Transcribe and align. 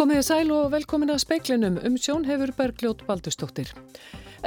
Komiði 0.00 0.22
sæl 0.24 0.48
og 0.56 0.70
velkomin 0.72 1.10
að 1.12 1.18
speiklinum 1.20 1.74
um 1.84 1.96
sjón 2.00 2.22
hefur 2.24 2.54
Bergljót 2.56 3.02
Baldustóttir. 3.04 3.68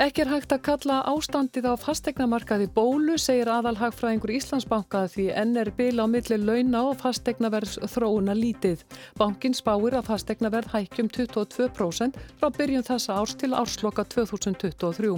Ekki 0.02 0.24
er 0.24 0.32
hægt 0.32 0.56
að 0.56 0.64
kalla 0.66 0.96
ástandið 1.12 1.68
á 1.70 1.74
fastegnamarkaði 1.78 2.72
bólu, 2.74 3.20
segir 3.22 3.52
aðalhagfræðingur 3.54 4.34
Íslandsbanka 4.34 5.04
því 5.14 5.28
enn 5.44 5.54
er 5.62 5.70
bil 5.78 6.02
á 6.02 6.10
milli 6.10 6.40
launa 6.42 6.82
og 6.90 6.98
fastegnaverðs 7.04 7.78
þróuna 7.94 8.34
lítið. 8.34 8.82
Bankin 9.22 9.54
spáir 9.54 10.00
að 10.00 10.10
fastegnaverð 10.10 10.74
hækjum 10.74 11.14
22% 11.20 12.18
frá 12.42 12.50
byrjun 12.58 12.90
þessa 12.90 13.22
árs 13.22 13.38
til 13.38 13.54
ársloka 13.54 14.10
2023. 14.10 15.14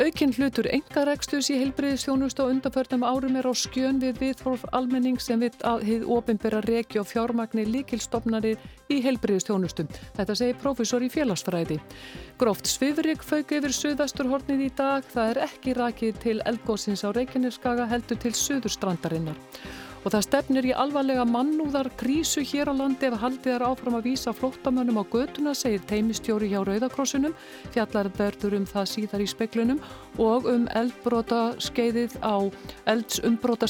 Aukinn 0.00 0.30
hlutur 0.32 0.64
engarekstus 0.72 1.50
í 1.52 1.58
heilbriðistjónust 1.60 2.38
og 2.40 2.54
undanförnum 2.54 3.02
árum 3.04 3.34
er 3.36 3.44
á 3.44 3.52
skjön 3.52 3.98
við 4.00 4.22
viðfórf 4.22 4.64
almenning 4.72 5.20
sem 5.20 5.42
við 5.42 5.58
að 5.68 5.84
hið 5.84 6.06
ofinbera 6.16 6.62
regi 6.64 7.00
og 7.02 7.10
fjármagnir 7.10 7.68
líkilstofnari 7.68 8.54
í 8.88 9.02
heilbriðistjónustum. 9.04 9.92
Þetta 10.16 10.38
segir 10.40 10.58
profesor 10.64 11.04
í 11.04 11.12
félagsfræði. 11.12 11.76
Gróft 12.40 12.72
svifrik 12.72 13.20
fauk 13.20 13.52
yfir 13.52 13.76
suðasturhornið 13.76 14.64
í 14.64 14.72
dag. 14.80 15.04
Það 15.12 15.34
er 15.34 15.44
ekki 15.50 15.76
rakið 15.76 16.24
til 16.24 16.38
eldgóðsins 16.48 17.04
á 17.04 17.12
Reykjaneskaga 17.12 17.90
heldur 17.92 18.24
til 18.24 18.32
suðurstrandarinnar 18.32 19.36
og 20.02 20.10
það 20.10 20.24
stefnir 20.26 20.66
í 20.66 20.74
alvarlega 20.74 21.24
mannúðar 21.28 21.90
krísu 21.98 22.42
hér 22.46 22.70
á 22.70 22.74
landi 22.74 23.06
ef 23.06 23.18
haldið 23.22 23.54
er 23.54 23.64
áfram 23.66 23.96
að 23.98 24.08
vísa 24.10 24.34
flóttamönnum 24.34 24.98
á 24.98 25.04
götuna, 25.06 25.54
segir 25.54 25.84
teimistjóri 25.86 26.50
hjá 26.50 26.60
Rauðakrossunum, 26.66 27.36
fjallar 27.74 28.10
verður 28.18 28.58
um 28.58 28.66
það 28.66 28.88
síðar 28.94 29.24
í 29.24 29.28
speklunum 29.30 29.82
og 30.22 30.48
um 30.50 30.66
eldbróta 30.74 31.42
skeiðið 31.62 32.18
á 32.18 32.36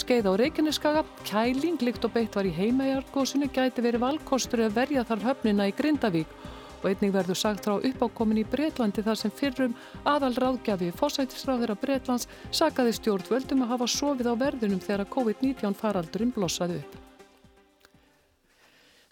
skeið 0.02 0.30
á 0.30 0.32
Reykjaneskaga. 0.40 1.04
Kæling, 1.28 1.78
líkt 1.84 2.04
og 2.04 2.14
beitt 2.16 2.34
var 2.36 2.48
í 2.48 2.54
heimajargósinu, 2.56 3.50
gæti 3.52 3.84
verið 3.84 4.02
valkostur 4.06 4.64
að 4.66 4.80
verja 4.80 5.04
þar 5.06 5.28
höfnina 5.28 5.68
í 5.68 5.76
Grindavík 5.76 6.41
og 6.82 6.90
einning 6.90 7.14
verður 7.14 7.38
sagt 7.38 7.66
frá 7.66 7.76
uppákomin 7.78 8.42
í 8.42 8.48
Breitlandi 8.54 9.04
þar 9.06 9.20
sem 9.20 9.34
fyrrum 9.34 9.76
aðal 10.04 10.34
ráðgjafi 10.34 10.90
fósætisráðir 10.98 11.74
af 11.74 11.80
Breitlands 11.84 12.28
sagaði 12.50 12.96
stjórnvöldum 12.98 13.64
að 13.64 13.76
hafa 13.76 13.92
sofið 13.94 14.32
á 14.32 14.34
verðunum 14.46 14.82
þegar 14.82 15.10
COVID-19 15.14 15.78
faraldurinn 15.78 16.34
blossaði 16.34 16.82
upp. 16.82 17.01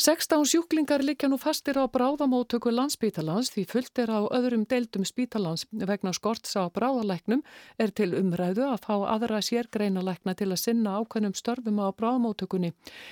16 0.00 0.46
sjúklingar 0.48 1.02
likja 1.04 1.28
nú 1.28 1.36
fastir 1.36 1.76
á 1.76 1.84
bráðamótöku 1.84 2.70
landsbítalans 2.72 3.50
því 3.52 3.64
fullt 3.68 3.98
er 4.00 4.08
á 4.08 4.24
öðrum 4.32 4.62
deildum 4.64 5.04
spítalans 5.04 5.66
vegna 5.76 6.14
skorts 6.16 6.56
á 6.56 6.64
bráðalæknum 6.72 7.42
er 7.76 7.92
til 7.92 8.14
umræðu 8.16 8.64
að 8.64 8.86
fá 8.86 8.94
aðra 9.12 9.42
sérgreinalækna 9.44 10.32
til 10.40 10.48
að 10.54 10.62
sinna 10.62 10.94
ákveðnum 10.96 11.34
störfum 11.36 11.82
á 11.84 11.92
bráðamótökunni. 11.92 12.70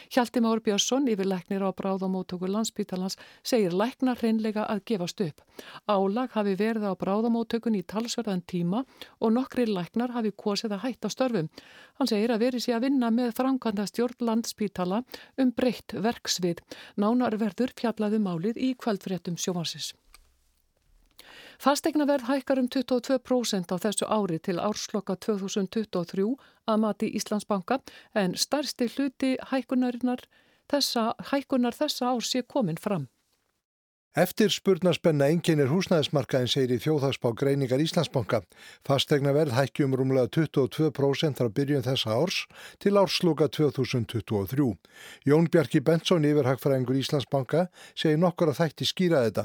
Hjalti 0.08 0.40
Már 0.40 0.62
Björnsson 0.64 1.10
yfir 1.12 1.28
læknir 1.28 1.60
á 1.60 1.68
bráðamótöku 1.76 2.48
landsbítalans 2.48 3.18
segir 3.44 3.76
lækna 3.76 4.16
hreinlega 4.16 4.64
að 4.64 4.80
gefast 4.88 5.20
upp. 5.20 5.44
Álag 5.84 6.32
hafi 6.40 6.56
verið 6.56 6.88
á 6.88 6.96
bráðamótökunni 6.96 7.84
í 7.84 7.84
talsverðan 7.84 8.40
tíma 8.48 8.86
og 9.20 9.36
nokkri 9.36 9.68
læknar 9.68 10.16
hafi 10.16 10.32
kosið 10.32 10.78
að 10.78 10.88
hætta 10.88 11.12
störfum. 11.12 11.52
Hann 12.00 12.08
segir 12.08 12.32
að 12.32 12.46
verið 12.46 12.64
sé 12.64 12.72
að 12.72 12.88
vinna 12.88 13.12
með 13.12 13.36
framkvæmda 13.36 13.84
stjórn 13.90 14.24
landsbítala 14.24 15.04
um 15.36 15.52
breytt 15.52 15.92
verksvið. 15.92 16.64
Nánar 16.96 17.38
verður 17.40 17.72
fjallaðu 17.78 18.20
málið 18.22 18.60
í 18.60 18.74
kvöldfréttum 18.78 19.38
sjóvarsins. 19.40 19.94
Fastegnaverð 21.58 22.28
hækkar 22.28 22.60
um 22.62 22.68
22% 22.70 23.72
á 23.74 23.76
þessu 23.82 24.06
ári 24.06 24.38
til 24.38 24.60
ársloka 24.62 25.16
2023 25.18 26.26
að 26.70 26.82
mati 26.84 27.08
Íslandsbanka 27.18 27.80
en 28.14 28.36
starsti 28.38 28.86
hluti 28.94 29.32
hækkunar 29.50 29.98
þessa, 30.70 31.14
hækkunar 31.32 31.74
þessa 31.74 32.12
ár 32.14 32.22
sé 32.22 32.44
komin 32.46 32.78
fram. 32.78 33.08
Eftir 34.16 34.48
spurnarspenna 34.48 35.26
enginnir 35.28 35.68
húsnæðismarkaðin 35.68 36.48
segir 36.48 36.78
í 36.78 36.80
þjóðhagsbá 36.80 37.28
greiningar 37.36 37.82
Íslandsbanka. 37.84 38.40
Fastegna 38.88 39.34
verð 39.36 39.52
hækkjum 39.52 39.92
rúmlega 39.94 40.30
22% 40.32 41.36
frá 41.36 41.50
byrjun 41.52 41.84
þessa 41.84 42.16
árs 42.16 42.38
til 42.80 42.96
ársluka 42.96 43.50
2023. 43.52 44.70
Jón 45.28 45.50
Bjarki 45.52 45.82
Bensson 45.84 46.24
yfirhagfræðingur 46.24 46.96
Íslandsbanka 47.02 47.66
segir 47.92 48.16
nokkur 48.22 48.54
að 48.54 48.62
þætti 48.62 48.88
skýra 48.88 49.20
þetta. 49.26 49.44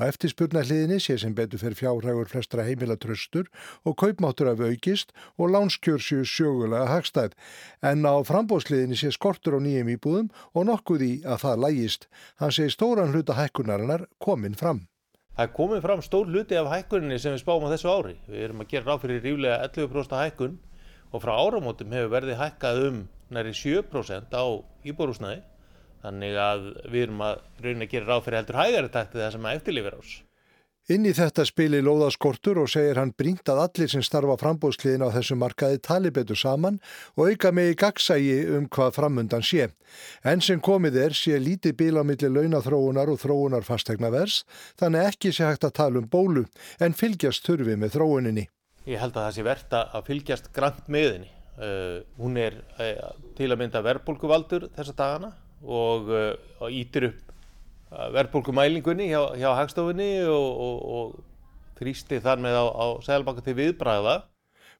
Á 0.00 0.08
eftir 0.08 0.32
spurnarliðinni 0.32 0.98
sé 1.04 1.18
sem 1.20 1.36
betur 1.36 1.60
fyrir 1.60 1.76
fjárhægur 1.76 2.32
flestra 2.32 2.64
heimila 2.64 2.96
tröstur 2.96 3.52
og 3.84 3.98
kaupmáttur 4.00 4.48
af 4.54 4.64
aukist 4.64 5.12
og 5.36 5.52
lánskjörsju 5.52 6.24
sjögulega 6.24 6.88
hagstæð. 6.88 7.36
En 7.84 8.08
á 8.08 8.16
frambóðsliðinni 8.24 8.96
sé 8.96 9.12
skortur 9.12 9.58
á 9.58 9.60
nýjum 9.60 9.92
íbúðum 9.98 10.32
og 10.56 10.68
nokkuð 10.72 11.04
í 11.04 11.12
að 11.28 11.44
það 11.44 11.64
lægist. 11.66 12.08
Hann 12.40 12.54
segir 12.54 12.72
stóran 12.72 13.12
hluta 13.12 13.36
hækkunarinnar 13.98 14.08
komin 14.18 14.54
fram. 14.54 14.86
Það 15.36 15.44
er 15.44 15.54
komin 15.54 15.82
fram 15.82 16.02
stór 16.02 16.26
hluti 16.26 16.56
af 16.58 16.70
hækkuninni 16.70 17.18
sem 17.18 17.34
við 17.34 17.42
spáum 17.42 17.66
á 17.66 17.72
þessu 17.72 17.90
ári. 17.90 18.16
Við 18.26 18.44
erum 18.44 18.62
að 18.62 18.70
gera 18.70 18.86
ráð 18.86 19.02
fyrir 19.04 19.22
ríflega 19.22 19.68
11% 19.68 20.18
hækkun 20.18 20.58
og 21.12 21.22
frá 21.22 21.34
áramótum 21.38 21.92
hefur 21.94 22.14
verið 22.14 22.38
hækkað 22.38 22.82
um 22.88 23.08
næri 23.30 23.54
7% 23.54 24.34
á 24.34 24.44
íbúrúsnaði. 24.84 25.42
Þannig 26.02 26.38
að 26.38 26.64
við 26.90 27.02
erum 27.06 27.22
að 27.26 27.42
raunin 27.62 27.86
að 27.86 27.92
gera 27.92 28.10
ráð 28.10 28.24
fyrir 28.24 28.40
heldur 28.40 28.62
hægari 28.62 28.94
taktið 28.94 29.22
það 29.24 29.32
sem 29.36 29.46
að 29.46 29.60
eftirlifir 29.60 29.98
ás. 29.98 30.16
Inn 30.88 31.04
í 31.04 31.10
þetta 31.12 31.44
spili 31.44 31.82
Lóðaskortur 31.84 32.62
og 32.62 32.70
segir 32.72 32.96
hann 32.96 33.10
brínt 33.12 33.50
að 33.52 33.58
allir 33.60 33.90
sem 33.92 34.00
starfa 34.00 34.38
frambóðsliðin 34.40 35.02
á 35.04 35.12
þessu 35.12 35.34
markaði 35.36 35.82
tali 35.84 36.08
betur 36.16 36.38
saman 36.40 36.78
og 37.12 37.28
auka 37.28 37.50
með 37.52 37.74
í 37.74 37.76
gagsægi 37.82 38.38
um 38.56 38.64
hvað 38.72 38.94
framundan 38.96 39.44
sé. 39.44 39.66
En 40.24 40.40
sem 40.40 40.62
komið 40.64 40.96
er 41.02 41.18
sé 41.18 41.36
lítið 41.44 41.76
bíl 41.76 42.00
á 42.00 42.08
milli 42.08 42.32
launathróunar 42.32 43.12
og 43.12 43.20
þróunar 43.20 43.68
fastegna 43.68 44.08
vers, 44.16 44.46
þannig 44.80 45.10
ekki 45.10 45.34
sé 45.36 45.44
hægt 45.44 45.68
að 45.68 45.76
tala 45.76 46.00
um 46.00 46.08
bólu 46.08 46.46
en 46.80 46.96
fylgjast 46.96 47.44
þurfi 47.44 47.76
með 47.76 47.98
þróuninni. 47.98 48.48
Ég 48.88 49.04
held 49.04 49.12
að 49.12 49.26
það 49.26 49.36
sé 49.36 49.48
verðt 49.50 49.78
að 49.82 50.08
fylgjast 50.08 50.52
grann 50.56 50.82
meðinni. 50.88 51.28
Uh, 51.58 52.00
hún 52.16 52.40
er 52.40 52.62
uh, 52.80 53.12
til 53.36 53.52
að 53.52 53.60
mynda 53.60 53.84
verbulguvaldur 53.84 54.70
þessa 54.72 54.96
dagana 54.96 55.34
og 55.68 56.08
uh, 56.08 56.70
ítir 56.72 57.10
upp 57.10 57.27
verðbólkumælingunni 57.90 59.08
hjá, 59.08 59.20
hjá 59.38 59.50
hagstofunni 59.56 60.10
og, 60.28 60.48
og, 60.66 60.80
og 60.98 61.78
þrýsti 61.78 62.20
þar 62.24 62.42
með 62.42 62.58
á, 62.60 62.64
á 62.68 62.86
Sælabanka 63.06 63.44
til 63.46 63.56
viðbræða. 63.58 64.18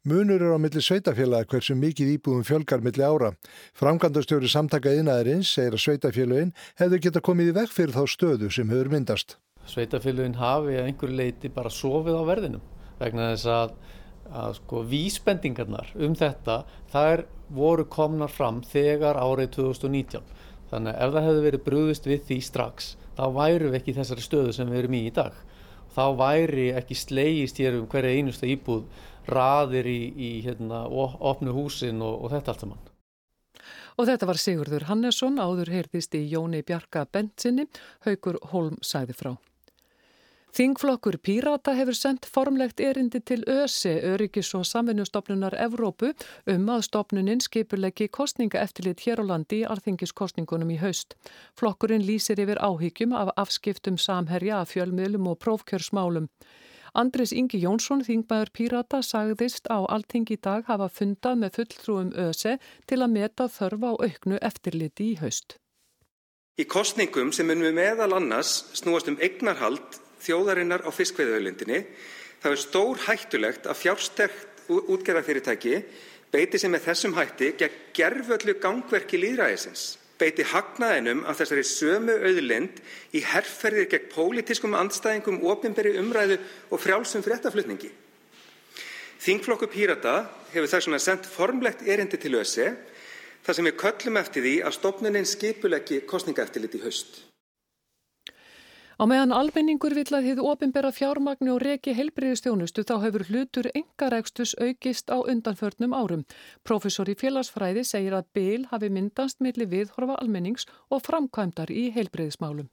Munur 0.08 0.40
er 0.40 0.54
á 0.54 0.58
milli 0.62 0.80
sveitafélaga 0.84 1.48
hversu 1.50 1.74
mikið 1.76 2.14
íbúðum 2.14 2.46
fjölgar 2.46 2.82
milli 2.84 3.02
ára. 3.02 3.32
Framkvæmdastjóri 3.78 4.48
samtaka 4.50 4.92
yðnaðarins 4.94 5.50
segir 5.50 5.74
að 5.74 5.84
sveitafélagin 5.84 6.54
hefur 6.78 7.02
geta 7.02 7.22
komið 7.24 7.50
í 7.50 7.54
vekk 7.58 7.74
fyrir 7.74 7.96
þá 7.96 8.04
stöðu 8.14 8.50
sem 8.54 8.70
hefur 8.70 8.92
myndast. 8.92 9.36
Sveitafélagin 9.68 10.38
hafi 10.38 10.78
að 10.78 10.90
einhverju 10.92 11.18
leiti 11.18 11.50
bara 11.52 11.72
sofið 11.72 12.20
á 12.20 12.24
verðinum 12.30 12.64
vegna 13.00 13.32
þess 13.32 13.50
að, 13.52 13.74
að 14.44 14.54
sko, 14.60 14.84
vísbendingarnar 14.92 15.92
um 15.98 16.14
þetta 16.18 16.62
þær 16.94 17.26
voru 17.58 17.88
komnar 17.90 18.32
fram 18.32 18.62
þegar 18.64 19.18
árið 19.18 19.52
2019 19.58 20.22
Þannig 20.70 20.94
að 20.94 21.04
ef 21.04 21.14
það 21.14 21.26
hefði 21.28 21.44
verið 21.46 21.64
brúðist 21.66 22.08
við 22.08 22.24
því 22.28 22.38
strax, 22.44 22.90
þá 23.16 23.24
væru 23.38 23.70
við 23.70 23.78
ekki 23.78 23.92
í 23.94 23.96
þessari 23.98 24.24
stöðu 24.24 24.54
sem 24.56 24.72
við 24.72 24.82
erum 24.82 24.98
í 24.98 25.02
í 25.08 25.14
dag. 25.16 25.38
Þá 25.96 26.04
væri 26.18 26.66
ekki 26.78 26.98
slegist 26.98 27.58
hér 27.62 27.78
um 27.80 27.88
hverja 27.90 28.12
einusta 28.18 28.46
íbúð, 28.46 28.84
raðir 29.28 29.88
í, 29.88 29.98
í 30.12 30.30
hérna, 30.44 30.84
opnu 30.88 31.56
húsin 31.56 32.04
og, 32.04 32.20
og 32.24 32.32
þetta 32.36 32.54
allt 32.54 32.64
saman. 32.64 32.86
Og 33.98 34.06
þetta 34.06 34.28
var 34.30 34.38
Sigurður 34.38 34.86
Hannesson, 34.92 35.40
áður 35.42 35.72
heyrðist 35.74 36.14
í 36.14 36.22
Jóni 36.30 36.62
Bjarka 36.62 37.02
Bentsinni, 37.10 37.66
Haugur 38.06 38.38
Holm 38.52 38.76
sæði 38.84 39.16
frá. 39.18 39.32
Þingflokkur 40.56 41.18
Pírata 41.20 41.74
hefur 41.76 41.94
sendt 41.94 42.26
formlegt 42.26 42.80
erindi 42.80 43.20
til 43.20 43.42
ÖSE, 43.44 43.92
Öryggis 44.08 44.54
og 44.56 44.64
samvinnustofnunar 44.66 45.54
Evrópu, 45.60 46.14
um 46.48 46.70
að 46.72 46.86
stofnunin 46.88 47.42
skipulegi 47.44 48.08
kostninga 48.08 48.62
eftirlit 48.62 49.04
hér 49.04 49.20
á 49.20 49.24
landi 49.28 49.60
í 49.60 49.66
arþingiskostningunum 49.68 50.72
í 50.72 50.78
haust. 50.80 51.18
Flokkurinn 51.58 52.06
lýsir 52.06 52.40
yfir 52.40 52.62
áhyggjum 52.64 53.12
af 53.12 53.34
afskiptum 53.36 54.00
samherja 54.00 54.62
af 54.62 54.72
fjölmiðlum 54.72 55.28
og 55.28 55.38
prófkjörsmálum. 55.44 56.30
Andris 56.96 57.32
Ingi 57.36 57.60
Jónsson, 57.60 58.00
þingmaður 58.02 58.50
Pírata, 58.56 59.02
sagðist 59.04 59.68
á 59.68 59.84
allting 59.84 60.26
í 60.32 60.40
dag 60.40 60.64
hafa 60.66 60.88
fundað 60.88 61.44
með 61.44 61.60
fulltrúum 61.60 62.12
ÖSE 62.16 62.56
til 62.88 63.02
að 63.04 63.14
meta 63.20 63.50
þörfa 63.52 63.94
og 63.94 64.04
auknu 64.08 64.40
eftirliti 64.40 65.12
í 65.12 65.16
haust. 65.20 65.58
Í 66.58 66.64
kostningum 66.66 67.30
sem 67.30 67.46
munum 67.46 67.68
við 67.68 67.76
meðal 67.76 68.16
annars 68.16 68.64
snúast 68.74 69.12
um 69.12 69.20
eignarhald 69.22 70.00
þjóðarinnar 70.24 70.84
á 70.86 70.90
fiskveiðauðlindinni 70.94 71.82
þá 72.42 72.48
er 72.50 72.60
stór 72.62 73.02
hættulegt 73.06 73.66
að 73.66 73.80
fjárstegt 73.82 74.62
útgerðarfyrirtæki 74.68 75.80
beiti 76.32 76.60
sem 76.60 76.72
með 76.72 76.90
þessum 76.90 77.16
hætti 77.16 77.54
gegn 77.58 77.78
gerföllu 77.96 78.54
gangverki 78.60 79.20
líðræðisins, 79.20 79.96
beiti 80.20 80.44
hagnaðinum 80.50 81.24
af 81.28 81.38
þessari 81.40 81.64
sömu 81.66 82.18
auðlind 82.18 82.82
í 83.16 83.22
herrferðir 83.24 83.88
gegn 83.94 84.10
pólitískum 84.12 84.76
andstæðingum, 84.76 85.40
ofinberi 85.48 85.96
umræðu 86.00 86.38
og 86.70 86.82
frjálsum 86.82 87.24
fréttaflutningi. 87.24 87.90
Þingflokku 89.18 89.66
Pírata 89.72 90.20
hefur 90.52 90.68
þess 90.70 90.86
vegna 90.86 91.00
sendt 91.02 91.26
formlegt 91.26 91.82
erindi 91.88 92.20
til 92.20 92.36
ÖSE 92.38 92.68
þar 93.46 93.56
sem 93.56 93.66
við 93.70 93.80
köllum 93.80 94.20
eftir 94.20 94.44
því 94.44 94.54
að 94.62 94.76
stopnunin 94.76 95.26
skipuleggi 95.26 96.04
kostningaeftirlit 96.06 96.76
í 96.78 96.84
haust. 96.84 97.22
Á 98.98 99.06
meðan 99.06 99.30
almenningur 99.30 99.94
vill 99.94 100.10
að 100.10 100.24
þið 100.26 100.40
ofinbera 100.42 100.88
fjármagni 100.90 101.52
og 101.52 101.60
reki 101.62 101.92
heilbriðistjónustu 101.94 102.82
þá 102.82 102.96
hefur 103.04 103.22
hlutur 103.28 103.68
engaregstus 103.70 104.56
aukist 104.58 105.12
á 105.14 105.22
undanförnum 105.22 105.94
árum. 105.94 106.24
Professor 106.66 107.06
í 107.06 107.14
félagsfræði 107.14 107.84
segir 107.86 108.16
að 108.18 108.26
byl 108.34 108.64
hafi 108.72 108.90
myndast 108.90 109.38
millir 109.38 109.70
viðhorfa 109.70 110.16
almennings 110.18 110.66
og 110.90 111.04
framkvæmdar 111.06 111.70
í 111.70 111.92
heilbriðismálum. 111.94 112.66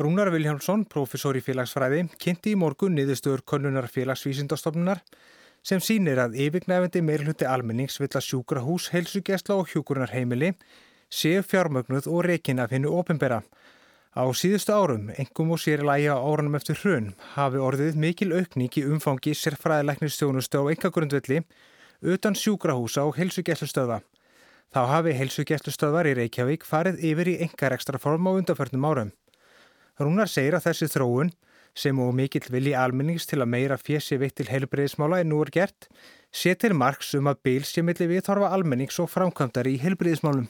Rúnar 0.00 0.32
Viljánsson, 0.32 0.86
professor 0.88 1.36
í 1.36 1.44
félagsfræði, 1.44 2.06
kynnti 2.16 2.56
í 2.56 2.56
morgun 2.56 2.96
niðurstöður 2.96 3.44
konunar 3.44 3.92
félagsvísindastofnunar 3.92 5.04
sem 5.60 5.80
sínir 5.84 6.24
að 6.24 6.40
yfirgnæfandi 6.40 7.04
meirhluti 7.04 7.44
almennings 7.44 8.00
vill 8.00 8.14
að 8.14 8.30
sjúkrahús, 8.30 8.88
heilsugjæsla 8.96 9.60
og 9.60 9.68
hjúkurnar 9.74 10.16
heimili 10.16 10.54
séu 11.12 11.44
fjármögnuð 11.44 12.08
og 12.08 12.24
rekin 12.32 12.64
af 12.64 12.72
hennu 12.72 12.96
ofinbera. 12.96 13.42
Á 14.16 14.24
síðustu 14.32 14.72
árum, 14.72 15.10
engum 15.12 15.50
og 15.52 15.58
sér 15.60 15.82
lægi 15.84 16.06
á 16.08 16.16
árunum 16.16 16.54
eftir 16.56 16.78
hrun, 16.80 17.10
hafi 17.34 17.60
orðið 17.60 17.98
mikil 18.00 18.30
aukning 18.32 18.72
í 18.80 18.84
umfangi 18.88 19.34
sérfræðileiknistjónustu 19.36 20.56
á 20.56 20.72
engagrundvelli 20.72 21.42
utan 22.00 22.32
sjúkrahúsa 22.32 23.04
og 23.04 23.18
heilsugjæslustöða. 23.20 24.00
Þá 24.72 24.80
hafi 24.88 25.12
heilsugjæslustöðar 25.20 26.08
í 26.08 26.16
Reykjavík 26.16 26.64
farið 26.64 27.04
yfir 27.10 27.32
í 27.34 27.36
engarekstra 27.44 28.00
form 28.00 28.24
á 28.24 28.40
undanförnum 28.40 28.88
árum. 28.88 29.12
Rúnar 30.00 30.32
segir 30.32 30.56
að 30.56 30.70
þessi 30.70 30.88
þróun, 30.96 31.36
sem 31.76 32.00
og 32.00 32.16
mikill 32.16 32.48
vilji 32.48 32.72
almennings 32.72 33.28
til 33.28 33.42
að 33.44 33.52
meira 33.52 33.76
fjessi 33.76 34.16
vitt 34.16 34.40
til 34.40 34.48
heilbreyðismála 34.48 35.20
en 35.20 35.28
nú 35.28 35.44
er 35.44 35.52
gert, 35.52 35.92
setir 36.32 36.72
margs 36.72 37.12
um 37.20 37.28
að 37.28 37.42
bíl 37.44 37.68
sé 37.68 37.84
milli 37.84 38.08
viðhorfa 38.16 38.48
almennings 38.48 38.96
og 38.96 39.12
framkvæmdari 39.12 39.76
í 39.76 39.82
heilbreyðismálum 39.84 40.48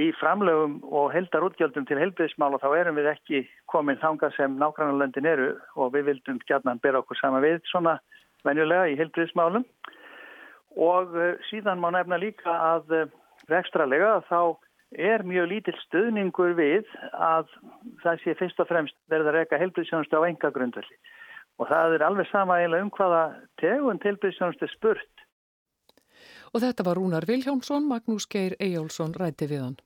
í 0.00 0.10
framlegum 0.20 0.78
og 0.84 1.12
heldar 1.14 1.46
útgjöldum 1.46 1.86
til 1.88 1.98
heilbriðismála 2.00 2.60
þá 2.62 2.68
erum 2.78 2.98
við 2.98 3.10
ekki 3.12 3.42
komin 3.70 4.00
þanga 4.02 4.30
sem 4.36 4.58
nágrannarlöndin 4.60 5.28
eru 5.28 5.48
og 5.74 5.94
við 5.94 6.10
vildum 6.10 6.40
gætnan 6.48 6.82
bera 6.82 7.02
okkur 7.02 7.18
sama 7.20 7.42
við 7.44 7.60
svona 7.70 7.96
venjulega 8.46 8.90
í 8.92 8.98
heilbriðismálum 9.00 9.64
og 10.76 11.16
eh, 11.16 11.34
síðan 11.50 11.82
má 11.82 11.90
nefna 11.94 12.20
líka 12.20 12.52
að 12.52 12.94
rekstralega 13.50 14.18
eh, 14.20 14.30
þá 14.30 14.40
er 14.96 15.24
mjög 15.26 15.50
lítill 15.50 15.76
stuðningur 15.86 16.54
við 16.58 16.86
að 17.12 17.50
það 18.04 18.22
sé 18.22 18.36
fyrst 18.38 18.60
og 18.62 18.68
fremst 18.70 18.96
verða 19.10 19.32
að 19.32 19.38
reyka 19.40 19.60
heilbriðisjónustu 19.60 20.20
á 20.20 20.28
enga 20.28 20.52
grundvelli 20.54 20.98
og 21.56 21.70
það 21.70 21.96
er 21.96 22.04
alveg 22.06 22.28
sama 22.30 22.60
eiginlega 22.60 22.86
um 22.86 22.92
hvaða 22.92 23.22
tegund 23.60 24.04
heilbriðisjónustu 24.04 24.68
spurt. 24.74 25.24
Og 26.54 26.62
þetta 26.62 26.84
var 26.86 27.00
Rúnar 27.00 27.26
Viljómsson, 27.28 27.88
Magnús 27.88 28.28
Geir 28.30 28.54
Eyjálsson 28.60 29.16
ræti 29.16 29.48
við 29.50 29.64
hann. 29.64 29.78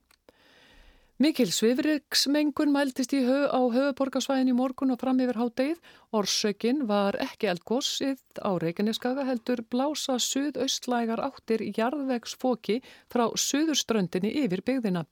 Mikil 1.20 1.50
svifriksmengun 1.52 2.70
mæltist 2.72 3.12
í 3.12 3.18
höf, 3.26 3.50
á 3.52 3.60
höfuborgarsvæðin 3.74 4.48
í 4.48 4.56
morgun 4.56 4.94
og 4.94 5.02
fram 5.02 5.18
yfir 5.20 5.36
háttegið. 5.36 5.80
Orsökin 6.16 6.86
var 6.88 7.18
ekki 7.20 7.50
eldgósið 7.50 8.22
á 8.40 8.56
Reykjaneskaga 8.56 9.26
heldur 9.28 9.60
blása 9.68 10.14
suðaustlægar 10.16 11.20
áttir 11.20 11.60
jarðvegsfóki 11.76 12.78
frá 13.12 13.26
suðurströndinni 13.36 14.30
yfir 14.46 14.62
byggðina. 14.64 15.02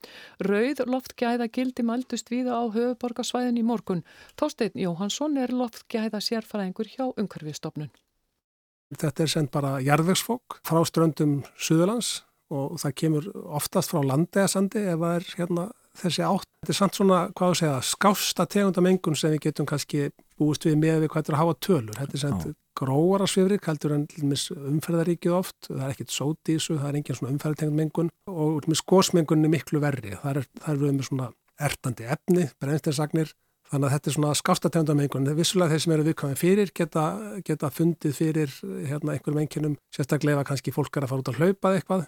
Rauð 0.41 0.81
loftgæða 0.89 1.51
gildi 1.53 1.85
mæltist 1.85 2.33
við 2.33 2.49
á 2.49 2.65
höfuborgarsvæðin 2.73 3.61
í 3.61 3.67
morgun. 3.69 4.01
Tósteinn 4.41 4.81
Jóhansson 4.81 5.37
er 5.37 5.53
loftgæða 5.53 6.23
sérfræðingur 6.25 6.89
hjá 6.89 7.05
umhverfistofnun. 7.11 7.93
Þetta 8.97 9.27
er 9.27 9.35
sendt 9.35 9.53
bara 9.53 9.75
jarðvegsfók 9.85 10.63
frá 10.65 10.81
ströndum 10.89 11.43
Suðurlands 11.61 12.23
og 12.49 12.79
það 12.81 12.97
kemur 13.03 13.29
oftast 13.59 13.93
frá 13.93 14.01
landegasandi 14.01 14.87
ef 14.89 15.03
það 15.03 15.19
er 15.19 15.29
hérna, 15.37 15.67
þessi 16.03 16.25
átt. 16.27 16.47
Þetta 16.59 16.75
er 16.75 16.79
samt 16.79 16.99
svona, 16.99 17.19
hvað 17.39 17.53
þú 17.53 17.59
segja, 17.61 17.83
skásta 17.87 18.47
tegundamengun 18.51 19.19
sem 19.19 19.35
við 19.35 19.45
getum 19.49 19.69
kannski 19.71 20.09
búist 20.39 20.67
við 20.67 20.79
með 20.81 21.05
við 21.05 21.13
hvað 21.13 21.23
þetta 21.23 21.33
er 21.33 21.37
að 21.37 21.43
hafa 21.45 21.59
tölur. 21.67 21.99
Þetta 21.99 22.17
er 22.19 22.23
sendt 22.25 22.49
gróara 22.79 23.27
svifrik, 23.27 23.67
heldur 23.67 23.95
en 23.97 24.07
umferðaríkið 24.75 25.35
oft, 25.35 25.59
það 25.67 25.85
er 25.85 25.95
ekkit 25.95 26.15
sótísu, 26.15 26.79
það 26.79 26.89
er 26.91 26.99
engin 27.01 27.19
svona 27.19 27.33
umferðartegundamengun 27.35 28.11
og 28.31 28.71
skósmengunni 28.83 29.51
miklu 29.51 29.83
verri. 29.83 30.15
Það 30.23 30.31
er, 30.43 30.49
það 30.63 30.75
er 30.75 30.81
við 30.83 30.95
með 30.95 31.11
svona 31.11 31.29
ertandi 31.69 32.07
efni, 32.07 32.49
brennsteinsagnir 32.63 33.35
Þannig 33.69 33.89
að 33.89 33.95
þetta 33.95 34.09
er 34.09 34.15
svona 34.17 34.37
skástategunda 34.39 34.95
mengun. 34.97 35.27
Vissulega 35.37 35.75
þeir 35.75 35.83
sem 35.85 35.93
eru 35.93 36.05
viðkvæmið 36.07 36.39
fyrir 36.41 36.71
geta, 36.77 37.03
geta 37.45 37.69
fundið 37.73 38.15
fyrir 38.17 38.55
hérna, 38.89 39.13
einhverjum 39.15 39.41
enginum, 39.43 39.75
sérstaklega 39.93 40.45
kannski 40.49 40.73
fólk 40.73 40.97
er 40.97 41.05
að 41.05 41.13
fara 41.13 41.25
út 41.25 41.31
að 41.35 41.43
hlaupa 41.43 41.75
eitthvað. 41.77 42.07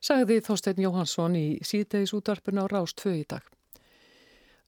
Sagði 0.00 0.40
Þorstein 0.46 0.82
Jóhansson 0.84 1.36
í 1.38 1.46
síðdeis 1.66 2.14
útvarpuna 2.16 2.64
á 2.64 2.72
Rást 2.72 3.00
2 3.02 3.14
í 3.20 3.24
dag. 3.28 3.44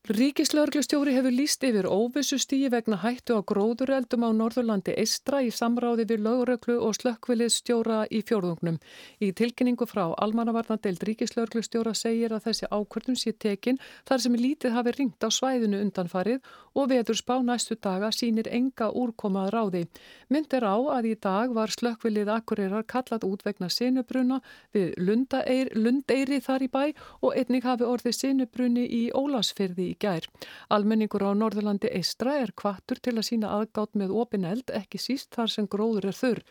Ríkislauglustjóri 0.06 1.12
hefur 1.12 1.34
líst 1.34 1.64
yfir 1.66 1.84
óvissu 1.84 2.38
stíi 2.40 2.70
vegna 2.72 2.96
hættu 3.02 3.34
á 3.36 3.44
gróðureldum 3.44 4.22
á 4.24 4.30
Norðurlandi 4.32 4.94
Eistra 4.96 5.42
í 5.44 5.50
samráði 5.52 6.06
við 6.08 6.22
lauröklu 6.24 6.78
og 6.80 6.94
slökkviliðstjóra 6.96 8.06
í 8.08 8.22
fjórðungnum. 8.24 8.78
Í 9.20 9.34
tilkynningu 9.36 9.84
frá 9.90 10.14
Almannavarnadeild 10.16 11.04
Ríkislauglustjóra 11.04 11.92
segir 11.92 12.32
að 12.32 12.46
þessi 12.46 12.70
ákvörðun 12.72 13.18
sé 13.20 13.34
tekin 13.36 13.80
þar 14.08 14.24
sem 14.24 14.38
lítið 14.38 14.78
hafi 14.78 14.94
ringt 14.96 15.20
á 15.20 15.28
svæðinu 15.28 15.82
undanfarið 15.84 16.40
og 16.78 16.88
veður 16.88 17.20
spá 17.20 17.34
næstu 17.44 17.76
daga 17.76 18.08
sínir 18.08 18.48
enga 18.48 18.88
úrkomað 18.88 19.52
ráði. 19.52 19.84
Myndir 20.32 20.64
á 20.64 20.78
að 20.94 21.10
í 21.10 21.14
dag 21.20 21.52
var 21.52 21.74
slökkvilið 21.74 22.32
akkurirar 22.32 22.88
kallat 22.88 23.28
út 23.28 23.44
vegna 23.44 23.68
sinubruna 23.68 24.40
við 24.72 24.94
Lundeir, 24.96 25.74
Lundeiri 25.76 26.40
þar 26.40 26.64
í 26.64 26.72
bæ 26.72 26.84
og 27.20 27.34
einnig 27.34 27.66
hafi 27.68 27.84
orðið 27.84 28.20
sinubruni 28.22 28.88
í 28.88 29.04
Ólasfyrði 29.12 29.87
í 29.88 29.94
gær. 30.00 30.26
Almenningur 30.74 31.24
á 31.24 31.32
Norðurlandi 31.32 31.92
Eistra 31.98 32.36
er 32.42 32.52
kvattur 32.52 33.00
til 33.02 33.16
að 33.16 33.28
sína 33.30 33.54
aðgátt 33.56 33.96
með 33.98 34.14
opin 34.24 34.44
eld, 34.48 34.68
ekki 34.74 35.00
síst 35.00 35.32
þar 35.34 35.54
sem 35.54 35.70
gróður 35.70 36.10
er 36.12 36.20
þurr. 36.20 36.44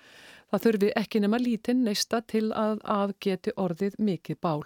Það 0.51 0.65
þurfi 0.65 0.91
ekki 1.03 1.23
nema 1.23 1.39
lítinn 1.43 1.85
neista 1.85 2.21
til 2.21 2.49
að 2.55 2.83
aðgeti 2.83 3.53
orðið 3.59 3.97
mikið 3.99 4.41
bál. 4.41 4.63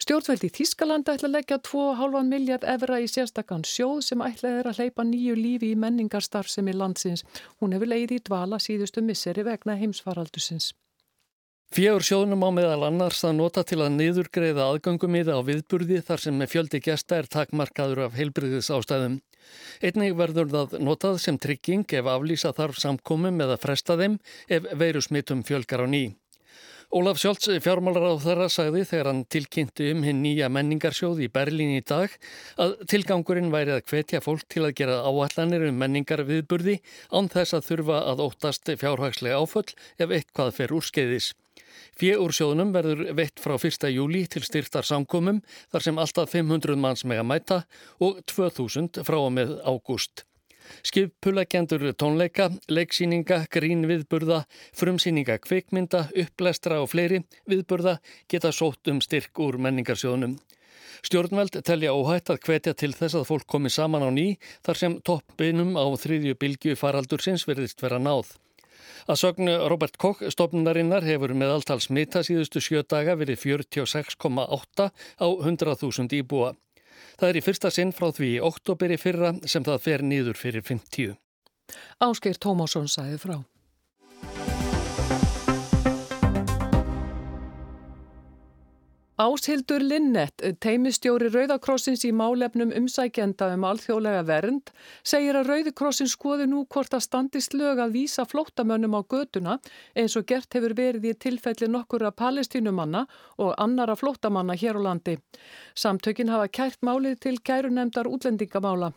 Stjórnveldi 0.00 0.48
Þískalanda 0.56 1.12
ætla 1.12 1.28
að 1.28 1.34
leggja 1.34 1.58
2,5 1.68 2.22
miljard 2.24 2.62
evra 2.64 3.02
í 3.04 3.08
sérstakann 3.10 3.66
sjóð 3.68 3.98
sem 4.06 4.22
ætla 4.24 4.54
er 4.62 4.70
að 4.70 4.80
hleypa 4.80 5.04
nýju 5.04 5.34
lífi 5.36 5.74
í 5.74 5.80
menningarstarf 5.82 6.48
sem 6.48 6.70
er 6.72 6.78
landsins. 6.80 7.26
Hún 7.60 7.76
hefur 7.76 7.92
leið 7.92 8.16
í 8.16 8.22
dvala 8.30 8.56
síðustu 8.64 9.04
misseri 9.04 9.44
vegna 9.44 9.76
heimsfaraldusins. 9.76 10.72
Fjögur 11.70 12.02
sjóðnum 12.02 12.40
á 12.42 12.50
meðal 12.50 12.80
annars 12.88 13.20
að 13.22 13.36
nota 13.38 13.62
til 13.62 13.76
að 13.78 13.92
niðurgreiða 13.94 14.64
aðgangumíða 14.72 15.36
á 15.38 15.46
viðburði 15.46 16.00
þar 16.02 16.22
sem 16.24 16.40
fjöldi 16.50 16.80
gesta 16.82 17.20
er 17.20 17.28
takmarkaður 17.30 18.00
af 18.08 18.16
heilbriðis 18.18 18.72
ástæðum. 18.74 19.20
Einnig 19.78 20.16
verður 20.18 20.48
það 20.50 20.72
notað 20.82 21.20
sem 21.22 21.36
trygging 21.38 21.84
ef 21.94 22.08
aflýsa 22.10 22.50
þarf 22.56 22.80
samkomum 22.82 23.38
eða 23.46 23.60
fresta 23.62 23.94
þeim 24.00 24.16
ef 24.50 24.66
veirusmittum 24.80 25.44
fjölgar 25.46 25.84
á 25.84 25.86
ný. 25.86 26.02
Ólaf 26.90 27.20
Sjólds 27.22 27.46
fjármálar 27.62 28.02
á 28.02 28.14
þeirra 28.18 28.48
sagði 28.50 28.82
þegar 28.90 29.12
hann 29.12 29.20
tilkynnti 29.30 29.92
um 29.94 30.02
hinn 30.02 30.24
nýja 30.24 30.48
menningarsjóð 30.50 31.20
í 31.22 31.28
Berlín 31.30 31.76
í 31.76 31.84
dag 31.86 32.16
að 32.58 32.80
tilgangurinn 32.90 33.52
væri 33.54 33.76
að 33.76 33.84
hvetja 33.92 34.18
fólk 34.24 34.42
til 34.50 34.64
að 34.66 34.74
gera 34.80 34.96
áallanir 35.06 35.68
um 35.68 35.78
menningar 35.78 36.24
viðburði 36.26 36.80
án 37.14 37.30
þess 37.30 37.54
að 37.60 37.68
þurfa 37.68 38.00
að 38.10 38.24
óttast 38.26 38.74
fjárhagslega 38.82 39.38
áföll 39.38 39.70
ef 40.02 40.16
eitthvað 40.18 40.50
fer 40.58 40.74
úr 40.74 40.90
skeiðis. 41.70 41.96
Fjö 42.00 42.16
úr 42.20 42.32
sjóðunum 42.32 42.72
verður 42.72 43.14
veitt 43.14 43.40
frá 43.40 43.56
1. 43.58 43.90
júli 43.92 44.26
til 44.26 44.42
styrtar 44.42 44.84
samkomum 44.84 45.42
þar 45.70 45.82
sem 45.82 45.98
alltaf 45.98 46.30
500 46.32 46.76
manns 46.76 47.04
mega 47.04 47.22
mæta 47.22 47.64
og 48.00 48.20
2000 48.26 49.04
frá 49.04 49.18
og 49.18 49.32
með 49.32 49.60
ágúst. 49.64 50.24
Skipulagendur 50.84 51.92
tónleika, 51.98 52.50
leiksýninga, 52.70 53.46
grínviðburða, 53.50 54.44
frumsýninga 54.72 55.40
kvikmynda, 55.42 56.10
upplestra 56.14 56.80
og 56.80 56.90
fleiri 56.92 57.24
viðburða 57.48 57.98
geta 58.28 58.52
sótt 58.52 58.88
um 58.88 59.00
styrk 59.00 59.34
úr 59.38 59.58
menningarsjóðunum. 59.58 60.38
Stjórnveld 61.02 61.58
telja 61.64 61.94
óhætt 61.96 62.30
að 62.30 62.44
hvetja 62.44 62.74
til 62.76 62.92
þess 62.92 63.16
að 63.16 63.26
fólk 63.26 63.48
komi 63.48 63.70
saman 63.70 64.04
á 64.04 64.10
ný 64.12 64.36
þar 64.62 64.76
sem 64.76 65.00
toppinum 65.02 65.74
á 65.74 65.84
þriðju 65.96 66.36
bylgu 66.38 66.76
faraldursins 66.76 67.48
verðist 67.48 67.82
vera 67.82 67.98
náð. 67.98 68.36
Að 69.10 69.20
sögnu 69.22 69.56
Robert 69.70 69.98
Koch 70.00 70.22
stofnunarinnar 70.32 71.06
hefur 71.06 71.34
meðaltal 71.36 71.80
smita 71.82 72.24
síðustu 72.26 72.62
sjö 72.64 72.82
daga 72.82 73.16
verið 73.20 73.42
46,8 73.44 74.90
á 74.90 75.26
100.000 75.26 76.18
íbúa. 76.20 76.54
Það 77.20 77.28
er 77.28 77.38
í 77.40 77.44
fyrsta 77.44 77.70
sinn 77.74 77.94
frá 77.96 78.10
því 78.16 78.34
í 78.36 78.42
oktoberi 78.44 78.98
fyrra 79.00 79.34
sem 79.44 79.64
það 79.66 79.82
fer 79.86 80.04
nýður 80.04 80.40
fyrir 80.40 80.64
50. 80.66 81.16
Áskeir 82.00 82.38
Tómásson 82.40 82.88
sæði 82.90 83.18
frá. 83.20 83.36
Áshildur 89.20 89.82
Linnett, 89.84 90.40
teimistjóri 90.64 91.26
Rauðakrossins 91.28 92.06
í 92.08 92.10
málefnum 92.16 92.70
umsækjenda 92.72 93.50
um 93.52 93.66
alþjóðlega 93.68 94.22
vernd, 94.24 94.70
segir 95.04 95.36
að 95.36 95.50
Rauðakrossin 95.50 96.08
skoði 96.08 96.46
nú 96.48 96.62
hvort 96.72 96.94
að 96.96 97.02
standist 97.04 97.52
lög 97.52 97.82
að 97.84 97.98
vísa 97.98 98.24
flóttamönnum 98.24 98.96
á 98.96 99.04
göduna 99.04 99.58
eins 99.92 100.16
og 100.16 100.24
gert 100.30 100.56
hefur 100.56 100.72
verið 100.78 101.04
í 101.10 101.12
tilfelli 101.20 101.68
nokkura 101.68 102.14
palestínumanna 102.16 103.02
og 103.36 103.52
annara 103.60 103.98
flóttamanna 104.00 104.56
hér 104.56 104.80
á 104.80 104.88
landi. 104.88 105.18
Samtökin 105.76 106.32
hafa 106.32 106.48
kært 106.48 106.80
málið 106.80 107.18
til 107.26 107.34
kærunemdar 107.44 108.08
útlendingamála. 108.08 108.94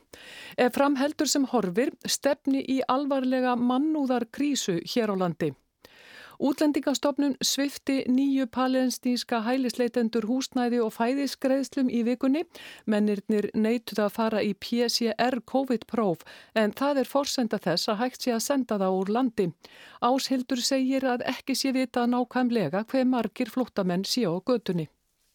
Ef 0.56 0.72
framheldur 0.80 1.27
sem 1.27 1.50
horfir 1.51 1.92
stefni 2.08 2.63
í 2.63 2.80
alvarlega 2.88 3.58
mannúðar 3.60 4.30
krísu 4.32 4.80
hér 4.88 5.12
á 5.12 5.15
landi. 5.20 5.51
Útlendingastofnun 6.44 7.36
svifti 7.42 8.02
nýju 8.12 8.50
palestinska 8.52 9.38
hælisleitendur 9.46 10.26
húsnæði 10.28 10.82
og 10.84 10.90
fæðisgreðslum 10.92 11.88
í 11.88 12.02
vikunni. 12.04 12.42
Mennirnir 12.84 13.46
neituð 13.56 14.02
að 14.04 14.10
fara 14.18 14.42
í 14.44 14.50
PCR 14.52 15.40
COVID-próf 15.48 16.26
en 16.60 16.76
það 16.76 17.00
er 17.04 17.12
forsenda 17.14 17.62
þess 17.64 17.88
að 17.94 18.02
hægt 18.02 18.26
sé 18.26 18.34
að 18.36 18.44
senda 18.48 18.80
það 18.82 18.98
úr 18.98 19.12
landi. 19.18 19.46
Áshildur 20.04 20.60
segir 20.60 21.08
að 21.14 21.24
ekki 21.32 21.56
sé 21.56 21.72
vita 21.78 22.04
nákvæmlega 22.12 22.84
hver 22.92 23.08
margir 23.08 23.54
flóttamenn 23.54 24.04
sé 24.04 24.26
á 24.28 24.36
götunni. 24.44 24.90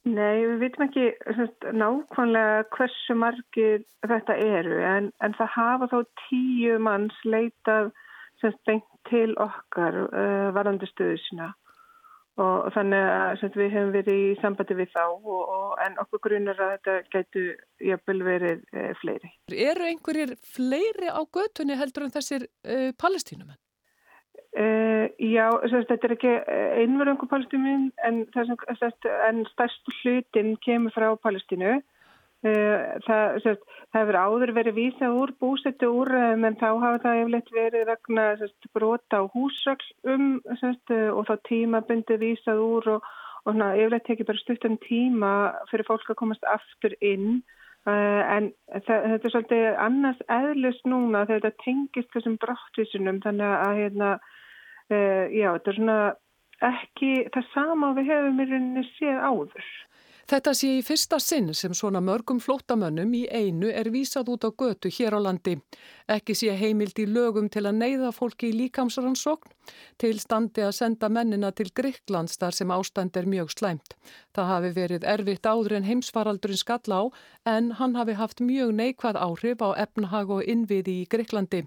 Nei, 0.04 0.44
við 0.44 0.60
vitum 0.66 0.84
ekki 0.90 1.06
semst, 1.38 1.70
nákvæmlega 1.72 2.68
hversu 2.76 3.16
margir 3.16 3.80
þetta 4.04 4.36
eru 4.36 4.76
en, 4.92 5.08
en 5.24 5.40
það 5.40 5.56
hafa 5.56 5.88
þá 5.88 5.98
tíu 6.26 6.76
manns 6.84 7.16
leitað 7.24 7.94
semst, 8.42 8.60
beint 8.68 8.84
til 9.10 9.32
okkar 9.40 9.96
uh, 10.08 10.48
varandi 10.56 10.88
stöðu 10.90 11.18
sína 11.28 11.52
og 12.38 12.68
þannig 12.70 13.02
að 13.02 13.56
við 13.58 13.72
hefum 13.74 13.88
verið 13.96 14.18
í 14.22 14.26
sambandi 14.38 14.76
við 14.78 14.92
þá 14.92 15.04
og, 15.10 15.40
og, 15.42 15.72
en 15.82 15.96
okkur 15.98 16.20
grunar 16.28 16.60
að 16.62 16.76
þetta 16.76 16.94
gætu 17.14 17.44
jöfnvel 17.82 18.20
verið 18.28 18.60
uh, 18.76 18.92
fleiri. 19.00 19.30
Eru 19.50 19.88
einhverjir 19.88 20.36
fleiri 20.46 21.10
á 21.10 21.18
götunni 21.34 21.78
heldur 21.80 22.06
en 22.06 22.14
þessir 22.14 22.46
uh, 22.46 22.92
palestínumenn? 23.00 23.58
Já, 24.58 25.44
semst, 25.70 25.90
þetta 25.90 26.06
er 26.08 26.12
ekki 26.14 26.30
einverjum 26.80 27.18
palestínumenn 27.30 27.90
en, 28.08 28.22
en 28.32 29.42
stærstu 29.52 29.92
hlutin 30.00 30.54
kemur 30.64 30.94
frá 30.94 31.12
Palestínu 31.20 31.76
það, 32.42 33.38
sérst, 33.42 33.62
það 33.90 34.02
hefur 34.02 34.18
áður 34.22 34.52
verið 34.54 34.76
vísa 34.76 35.10
úr 35.10 35.32
búsettu 35.42 35.88
úr 35.90 36.12
en 36.14 36.56
þá 36.60 36.68
hafa 36.78 37.00
það 37.02 37.22
eflegt 37.24 37.52
verið 37.54 37.86
vegna 37.88 38.26
sérst, 38.38 38.68
brota 38.74 39.22
á 39.22 39.30
húsöks 39.34 39.88
um 40.06 40.38
sérst, 40.60 40.92
og 40.92 41.26
þá 41.26 41.34
tímabundi 41.48 42.18
vísað 42.20 42.62
úr 42.62 42.90
og, 42.94 43.08
og 43.44 43.58
eflegt 43.58 44.06
tekið 44.06 44.30
bara 44.30 44.44
stuttan 44.44 44.78
tíma 44.86 45.32
fyrir 45.70 45.88
fólk 45.88 46.10
að 46.10 46.20
komast 46.22 46.46
aftur 46.46 46.94
inn 47.00 47.42
uh, 47.90 48.22
en 48.36 48.52
það, 48.86 49.10
þetta 49.10 49.18
er 49.18 49.34
svolítið 49.34 49.66
annars 49.88 50.22
eðlust 50.28 50.86
núna 50.86 51.26
þegar 51.26 51.42
þetta 51.48 51.64
tengist 51.66 52.14
þessum 52.14 52.38
brottvísunum 52.38 53.20
þannig 53.26 53.58
að 53.58 53.82
hérna, 53.82 54.14
já, 54.88 55.50
þetta 55.58 55.70
er 55.72 55.78
svona 55.80 56.00
ekki 56.64 57.12
það 57.34 57.52
sama 57.52 57.92
við 57.98 58.10
hefum 58.12 58.40
í 58.42 58.48
rauninni 58.48 58.84
séð 58.96 59.18
áður. 59.22 59.68
Þetta 60.28 60.52
sé 60.52 60.68
í 60.76 60.80
fyrsta 60.84 61.16
sinn 61.24 61.54
sem 61.56 61.72
svona 61.72 62.02
mörgum 62.04 62.36
flóttamönnum 62.44 63.14
í 63.16 63.22
einu 63.32 63.70
er 63.72 63.88
vísað 63.88 64.28
út 64.34 64.42
á 64.44 64.52
götu 64.52 64.90
hér 64.92 65.14
á 65.16 65.20
landi. 65.24 65.54
Ekki 66.04 66.34
sé 66.36 66.52
heimild 66.52 66.98
í 67.00 67.06
lögum 67.08 67.46
til 67.48 67.62
að 67.64 67.78
neyða 67.78 68.10
fólki 68.12 68.50
í 68.50 68.56
líkamsrannsókn, 68.58 69.54
til 69.96 70.18
standi 70.20 70.66
að 70.66 70.74
senda 70.76 71.08
mennina 71.08 71.48
til 71.56 71.70
Gríklands 71.72 72.36
þar 72.42 72.58
sem 72.58 72.74
ástand 72.76 73.16
er 73.16 73.24
mjög 73.24 73.54
slæmt. 73.54 73.96
Það 74.36 74.50
hafi 74.52 74.72
verið 74.76 75.06
erfitt 75.14 75.48
áður 75.48 75.78
en 75.78 75.88
heimsfaraldurinn 75.88 76.60
skall 76.60 76.92
á 76.92 77.02
en 77.48 77.70
hann 77.80 77.96
hafi 77.96 78.16
haft 78.20 78.44
mjög 78.44 78.74
neikvæð 78.82 79.16
áhrif 79.16 79.64
á 79.64 79.80
efnahag 79.80 80.28
og 80.28 80.44
innviði 80.44 80.98
í 81.06 81.06
Gríklandi. 81.08 81.62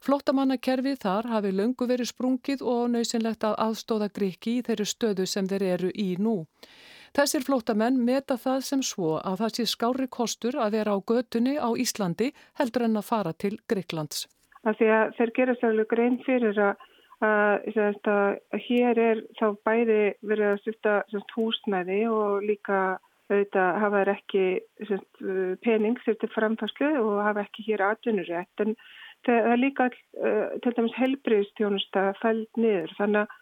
Flóttamannakerfið 0.00 1.02
þar 1.04 1.28
hafi 1.34 1.52
löngu 1.52 1.84
verið 1.84 2.14
sprungið 2.14 2.64
og 2.64 2.94
nöysinlegt 2.96 3.44
að 3.44 3.60
aðstóða 3.66 4.08
Gríki 4.08 4.56
í 4.56 4.64
þeirri 4.64 4.88
stöðu 4.88 5.28
sem 5.28 5.52
þeir 5.52 5.66
eru 5.74 5.92
í 5.92 6.14
nú. 6.16 6.38
Þessir 7.16 7.42
flótamenn 7.42 7.98
meta 8.06 8.36
það 8.38 8.60
sem 8.66 8.82
svo 8.86 9.16
að 9.18 9.40
það 9.42 9.56
sé 9.56 9.66
skári 9.72 10.06
kostur 10.06 10.58
að 10.62 10.76
vera 10.78 10.94
á 10.94 10.98
götunni 11.02 11.56
á 11.58 11.68
Íslandi 11.74 12.30
heldur 12.60 12.86
en 12.86 13.00
að 13.00 13.08
fara 13.08 13.32
til 13.34 13.56
Greiklands. 13.70 14.28
Að 14.62 14.84
þeir 15.18 15.34
gera 15.34 15.56
sérlega 15.58 15.90
grein 15.90 16.20
fyrir 16.26 16.58
að, 16.60 16.86
að, 17.24 17.98
að 18.06 18.60
hér 18.68 19.00
er 19.00 19.22
þá 19.40 19.46
bæði 19.66 20.00
verið 20.20 20.48
að 20.52 20.60
styrta 20.62 20.96
húsnæði 21.34 22.02
og 22.12 22.44
líka 22.46 22.80
auðvitað 23.30 23.76
hafa 23.82 24.00
þær 24.02 24.12
ekki 24.14 24.44
semst, 24.88 25.20
pening 25.64 25.98
til 26.06 26.30
framfærslu 26.34 26.90
og 27.02 27.20
hafa 27.24 27.44
ekki 27.46 27.66
hér 27.68 27.84
atvinnurétt 27.90 28.64
en 28.64 28.74
það 29.26 29.52
er 29.52 29.60
líka 29.60 29.86
uh, 29.90 30.56
til 30.62 30.74
dæmis 30.76 30.96
helbriðstjónusta 30.98 32.10
fæld 32.22 32.48
niður 32.58 32.94
þannig 32.98 33.22
að 33.26 33.38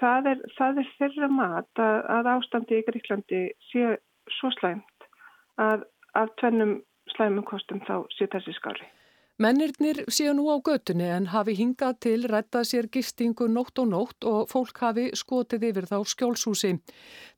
það 0.00 0.30
er, 0.32 0.44
það 0.58 0.82
er 0.82 0.92
þeirra 0.98 1.30
mat 1.32 1.82
að, 1.84 1.96
að 2.16 2.30
ástandi 2.34 2.80
í 2.80 2.84
Gríklandi 2.86 3.42
sé 3.70 3.96
svo 4.38 4.52
slæmt 4.58 5.08
að 5.58 5.84
af 6.18 6.30
tvennum 6.40 6.78
slæmum 7.14 7.44
kostum 7.46 7.82
þá 7.86 8.06
sé 8.16 8.28
þessi 8.32 8.54
skári. 8.56 8.86
Mennirnir 9.38 10.00
séu 10.10 10.32
nú 10.34 10.48
á 10.50 10.58
götunni 10.66 11.06
en 11.14 11.28
hafi 11.30 11.52
hingað 11.54 11.98
til 12.02 12.24
rætta 12.26 12.64
sér 12.66 12.88
gistingu 12.90 13.46
nótt 13.46 13.78
og 13.78 13.86
nótt 13.92 14.26
og 14.26 14.48
fólk 14.50 14.80
hafi 14.82 15.04
skotið 15.14 15.68
yfir 15.68 15.86
þá 15.86 15.98
skjólshúsi. 16.12 16.72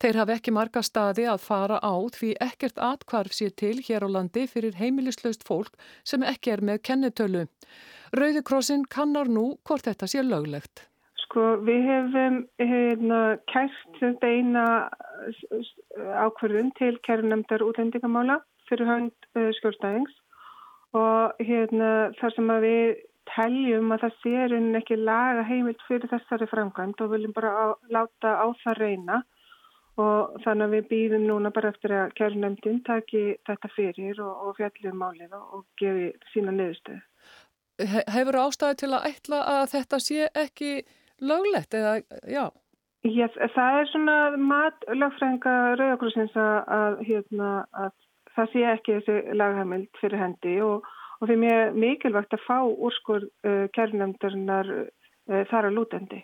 Þeir 0.01 0.21
hafi 0.23 0.37
ekki 0.39 0.55
marga 0.57 0.81
staði 0.81 1.29
að 1.29 1.45
fara 1.45 1.77
á 1.85 1.93
því 2.17 2.33
ekkert 2.49 2.81
atkvarf 2.81 3.37
sér 3.37 3.53
til 3.53 3.75
hér 3.85 4.09
á 4.09 4.17
landi 4.17 4.47
fyrir 4.49 4.81
heimilislaust 4.81 5.45
fólk 5.45 5.77
sem 6.01 6.25
ekki 6.25 6.57
er 6.57 6.65
með 6.65 6.81
kennetölu. 6.89 7.45
Rauðikrossin 8.17 8.89
kannar 8.89 9.29
nú 9.29 9.59
hvort 9.69 9.85
þetta 9.85 10.09
sé 10.09 10.25
löglegt. 10.25 10.89
Sko 11.31 11.61
við 11.63 11.85
hefum 11.87 12.41
hérna, 12.59 13.19
kært 13.47 14.25
eina 14.27 14.65
ákverðun 16.19 16.73
til 16.75 16.97
kærunemdar 17.07 17.63
útlendingamála 17.63 18.41
fyrir 18.67 18.89
hönd 18.89 19.29
uh, 19.39 19.53
skjólstæðings 19.61 20.17
og 20.99 21.39
hérna, 21.39 22.11
þar 22.19 22.35
sem 22.35 22.51
að 22.51 22.67
við 22.67 22.99
teljum 23.31 23.95
að 23.95 24.09
það 24.09 24.19
sérin 24.25 24.69
ekki 24.81 24.99
laga 24.99 25.47
heimilt 25.47 25.87
fyrir 25.87 26.11
þessari 26.11 26.51
framkvæmt 26.51 27.07
og 27.07 27.15
viljum 27.15 27.39
bara 27.39 27.55
á, 27.55 27.67
láta 27.95 28.35
á 28.35 28.47
það 28.65 28.81
reyna 28.83 29.23
og 30.03 30.35
þannig 30.43 30.67
að 30.67 30.75
við 30.75 30.87
býðum 30.91 31.31
núna 31.31 31.55
bara 31.55 31.71
eftir 31.71 31.95
að 31.95 32.15
kærunemdin 32.19 32.83
taki 32.91 33.27
þetta 33.47 33.77
fyrir 33.79 34.19
og, 34.19 34.49
og 34.49 34.57
fjallum 34.59 34.99
málið 34.99 35.39
og, 35.39 35.61
og 35.61 35.67
gefi 35.79 36.11
sína 36.35 36.59
niðurstöðu. 36.59 37.05
Hefur 38.11 38.45
ástæði 38.49 38.83
til 38.83 38.97
að 38.97 39.13
ætla 39.15 39.45
að 39.61 39.69
þetta 39.79 40.01
sé 40.03 40.27
ekki 40.35 40.81
löglegt 41.21 41.75
eða, 41.75 42.01
já? 42.29 42.51
Yes, 43.07 43.33
það 43.55 43.79
er 43.81 43.87
svona 43.89 44.17
mat 44.37 44.87
lögfrænga 44.93 45.53
Rauðakrossins 45.81 46.35
að, 46.37 46.57
að, 46.77 46.97
hérna, 47.09 47.51
að 47.73 47.93
það 48.37 48.51
sé 48.53 48.65
ekki 48.75 48.97
þessi 48.99 49.37
laghamild 49.41 50.01
fyrir 50.01 50.21
hendi 50.21 50.57
og, 50.65 50.89
og 51.21 51.31
því 51.31 51.37
mér 51.41 51.73
mikilvægt 51.77 52.37
að 52.37 52.45
fá 52.45 52.59
úrskur 52.69 53.25
uh, 53.25 53.65
kærnefndarinnar 53.77 54.69
uh, 54.83 55.45
þar 55.49 55.71
að 55.71 55.79
lútendi. 55.79 56.21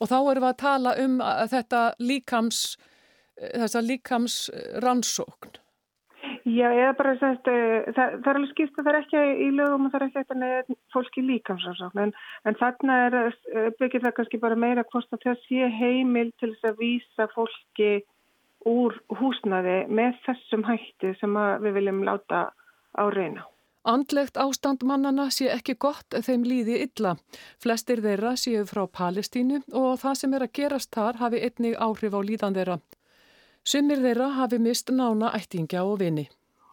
Og 0.00 0.10
þá 0.10 0.16
erum 0.18 0.42
við 0.42 0.50
að 0.50 0.58
tala 0.64 0.96
um 1.04 1.16
að 1.22 1.46
þetta 1.54 1.84
líkams, 2.02 2.64
þessa 3.38 3.84
líkams 3.86 4.40
rannsókn. 4.82 5.54
Já, 6.46 6.68
eða 6.70 6.92
bara 6.94 7.12
semst, 7.18 7.48
uh, 7.50 7.88
það, 7.90 8.12
það 8.22 8.28
er 8.30 8.38
alveg 8.38 8.50
skipt 8.52 8.76
að 8.78 8.84
það 8.86 8.92
er 8.92 8.98
ekki 9.00 9.22
í 9.42 9.46
lögum 9.56 9.88
og 9.88 9.92
það 9.92 9.98
er 9.98 10.04
ekki 10.06 10.20
eitthvað 10.20 10.42
neðan 10.42 10.76
fólki 10.94 11.24
líkamsásákn 11.26 12.02
en, 12.04 12.12
en 12.46 12.58
þarna 12.60 12.98
er 13.06 13.16
uh, 13.22 13.64
byggir 13.80 14.04
það 14.04 14.14
kannski 14.18 14.40
bara 14.44 14.58
meira 14.66 14.84
hvort 14.92 15.16
að 15.16 15.24
það 15.24 15.40
sé 15.48 15.72
heimil 15.80 16.28
til 16.38 16.52
þess 16.52 16.70
að 16.70 16.78
vísa 16.84 17.26
fólki 17.34 17.90
úr 18.66 18.94
húsnaði 19.18 19.76
með 19.90 20.22
þessum 20.26 20.64
hætti 20.66 21.12
sem 21.18 21.36
við 21.64 21.76
viljum 21.80 22.02
láta 22.06 22.46
á 22.94 23.04
reyna. 23.10 23.46
Andlegt 23.86 24.38
ástand 24.42 24.82
mannana 24.82 25.28
sé 25.30 25.46
ekki 25.52 25.76
gott 25.78 26.14
þeim 26.26 26.42
líði 26.46 26.80
illa. 26.86 27.14
Flestir 27.62 28.02
þeirra 28.02 28.34
séu 28.38 28.64
frá 28.66 28.82
Palestínu 28.86 29.60
og 29.78 30.00
það 30.02 30.16
sem 30.20 30.34
er 30.34 30.46
að 30.46 30.54
gerast 30.58 30.90
þar 30.94 31.20
hafi 31.20 31.42
einnig 31.46 31.78
áhrif 31.78 32.14
á 32.18 32.20
líðan 32.22 32.58
þeirra. 32.58 32.80
Sumir 33.62 34.02
þeirra 34.02 34.32
hafi 34.40 34.58
mist 34.62 34.90
nána 34.90 35.30
ættingja 35.38 35.84
og 35.86 36.00
vini. 36.02 36.26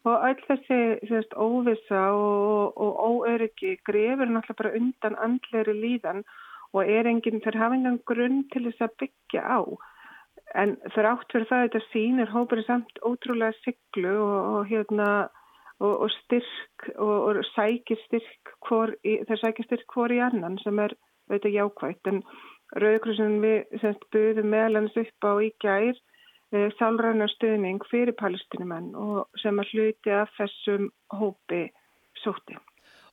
Og 0.03 0.25
öll 0.27 0.41
þessi 0.49 0.77
sérst, 1.07 1.35
óvisa 1.39 2.01
og, 2.11 2.75
og 2.75 2.97
óöryggi 3.07 3.77
grefur 3.87 4.27
náttúrulega 4.27 4.59
bara 4.59 4.73
undan 4.79 5.15
andleiri 5.25 5.75
líðan 5.77 6.25
og 6.73 6.89
er 6.89 7.07
enginn, 7.07 7.39
þeir 7.45 7.59
hafa 7.61 7.77
engan 7.77 8.01
grunn 8.09 8.41
til 8.51 8.65
þess 8.67 8.83
að 8.83 8.97
byggja 9.03 9.43
á. 9.47 9.59
En 10.59 10.75
þeir 10.91 11.09
átt 11.13 11.31
fyrir 11.31 11.47
það 11.49 11.61
að 11.61 11.69
þetta 11.69 11.91
sínir 11.93 12.33
hópurinn 12.33 12.67
samt 12.67 12.99
ótrúlega 13.07 13.55
siglu 13.61 14.13
og, 14.25 14.35
og, 14.57 14.61
hérna, 14.73 15.09
og 15.79 16.09
styrk 16.17 16.89
og 16.99 17.39
sækir 17.53 18.01
styrk 18.03 18.55
hvor, 18.67 18.91
þeir 19.03 19.39
sækir 19.39 19.69
styrk 19.69 19.95
hvor 19.95 20.11
í 20.11 20.19
annan 20.25 20.59
sem 20.65 20.83
er 20.83 20.97
auðvitað 21.29 21.55
jákvægt. 21.61 22.11
En 22.11 22.23
Rauðkrossin 22.73 23.37
við 23.43 23.79
semst 23.81 24.03
buðum 24.13 24.49
meðlans 24.49 24.95
upp 24.97 25.27
á 25.29 25.31
í 25.45 25.51
gær 25.61 25.95
sálræna 26.77 27.27
stuðning 27.31 27.81
fyrir 27.89 28.15
palestinumenn 28.19 28.93
og 28.99 29.39
sem 29.41 29.57
að 29.59 29.71
hluti 29.73 30.13
af 30.13 30.29
þessum 30.37 30.91
hópi 31.13 31.65
sóti. 32.21 32.57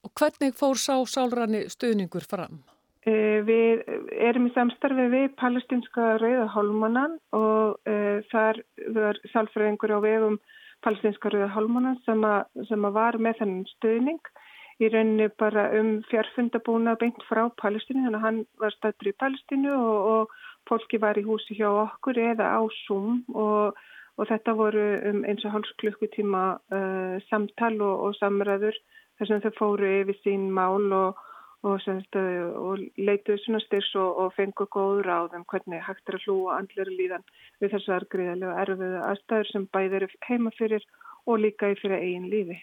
Og 0.04 0.12
hvernig 0.16 0.56
fór 0.56 0.78
sá 0.80 0.94
sálræni 1.08 1.66
stuðningur 1.72 2.26
fram? 2.28 2.60
Uh, 3.08 3.40
við 3.48 3.80
erum 4.20 4.50
í 4.50 4.52
samstarfi 4.52 5.06
við 5.12 5.30
palestinska 5.40 6.18
rauðahólmanan 6.20 7.16
og 7.36 7.78
uh, 7.88 8.20
þar 8.28 8.60
var 8.96 9.20
sálfræðingur 9.32 9.96
á 9.96 9.98
vegum 10.04 10.36
palestinska 10.84 11.32
rauðahólmanan 11.32 11.96
sem, 12.04 12.24
sem 12.68 12.84
að 12.84 12.96
var 12.96 13.16
með 13.20 13.40
þennan 13.40 13.66
stuðning 13.76 14.32
í 14.80 14.88
rauninni 14.88 15.28
bara 15.40 15.66
um 15.76 15.98
fjárfundabúna 16.08 16.96
beint 17.00 17.20
frá 17.28 17.42
Palestínu, 17.60 18.06
þannig 18.06 18.20
að 18.20 18.26
hann 18.26 18.38
var 18.62 18.76
stættur 18.76 19.10
í 19.10 19.16
Palestínu 19.20 19.74
og, 19.76 19.98
og 20.14 20.38
fólki 20.70 21.00
var 21.02 21.18
í 21.18 21.26
húsi 21.26 21.58
hjá 21.58 21.68
okkur 21.68 22.20
eða 22.32 22.52
á 22.56 22.60
Zoom 22.86 23.24
og, 23.34 23.78
og 24.16 24.30
þetta 24.30 24.56
voru 24.58 24.86
um 25.10 25.24
eins 25.28 25.44
og 25.44 25.56
hálfs 25.56 25.74
klukkutíma 25.82 26.44
uh, 26.56 27.16
samtal 27.28 27.74
og, 27.80 28.06
og 28.06 28.20
samræður 28.20 28.78
þess 29.20 29.34
að 29.36 29.48
þau 29.48 29.58
fóru 29.58 29.90
yfir 30.00 30.22
sín 30.24 30.48
mál 30.54 30.88
og 30.94 31.26
og 31.62 32.80
leituðu 32.96 33.38
svona 33.42 33.60
styrs 33.60 33.90
og 34.00 34.32
fengu 34.32 34.64
góð 34.72 35.02
ráð 35.04 35.34
um 35.36 35.44
hvernig 35.44 35.82
hægt 35.84 36.08
er 36.08 36.16
að 36.16 36.24
hlúa 36.24 36.56
andlir 36.56 36.88
líðan 36.88 37.24
við 37.60 37.74
þessar 37.74 38.06
gríðarlega 38.08 38.62
erfiðu 38.64 39.02
aðstæður 39.10 39.50
sem 39.52 39.66
bæðir 39.76 40.06
eru 40.06 40.20
heima 40.28 40.50
fyrir 40.56 40.86
og 41.26 41.42
líka 41.44 41.68
í 41.68 41.76
fyrir 41.76 42.00
eigin 42.00 42.30
lífi. 42.32 42.56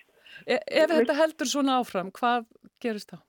E 0.50 0.58
ef 0.58 0.90
þetta 0.90 1.14
heldur 1.14 1.48
svona 1.48 1.78
áfram, 1.78 2.10
hvað 2.12 2.50
gerist 2.82 3.14
þá? 3.14 3.22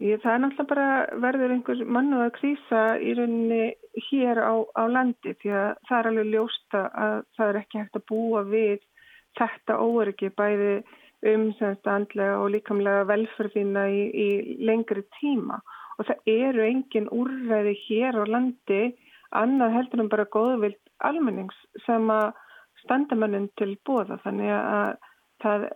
Ég, 0.00 0.16
það 0.22 0.32
er 0.32 0.38
náttúrulega 0.40 0.68
bara 0.70 1.18
verður 1.20 1.52
einhver 1.52 1.80
mannu 1.84 2.20
að 2.24 2.30
krýsa 2.38 2.84
í 3.04 3.10
rauninni 3.18 3.64
hér 4.06 4.38
á, 4.40 4.52
á 4.72 4.84
landi 4.88 5.34
því 5.42 5.50
að 5.52 5.66
það 5.90 5.98
er 5.98 6.08
alveg 6.10 6.30
ljósta 6.32 6.80
að 7.02 7.16
það 7.36 7.50
er 7.50 7.58
ekki 7.60 7.80
hægt 7.82 7.98
að 7.98 8.06
búa 8.08 8.40
við 8.48 8.78
þetta 9.36 9.76
óöryggi 9.76 10.30
bæði 10.40 10.72
um 11.34 11.44
andlega 11.60 12.38
og 12.40 12.48
líkamlega 12.54 13.04
velferðina 13.10 13.84
í, 13.92 14.00
í 14.08 14.28
lengri 14.64 15.04
tíma. 15.18 15.60
Og 15.98 16.08
það 16.08 16.32
eru 16.32 16.64
engin 16.64 17.12
úrræði 17.12 17.76
hér 17.84 18.16
á 18.16 18.24
landi 18.24 18.82
annað 19.36 19.76
heldur 19.76 20.06
um 20.06 20.12
bara 20.16 20.30
góðvild 20.32 20.80
almennings 21.04 21.60
sem 21.84 22.08
að 22.08 22.32
standamannum 22.86 23.50
til 23.60 23.74
bóða 23.84 24.16
þannig 24.24 24.56
að 24.56 24.96
það, 25.42 25.66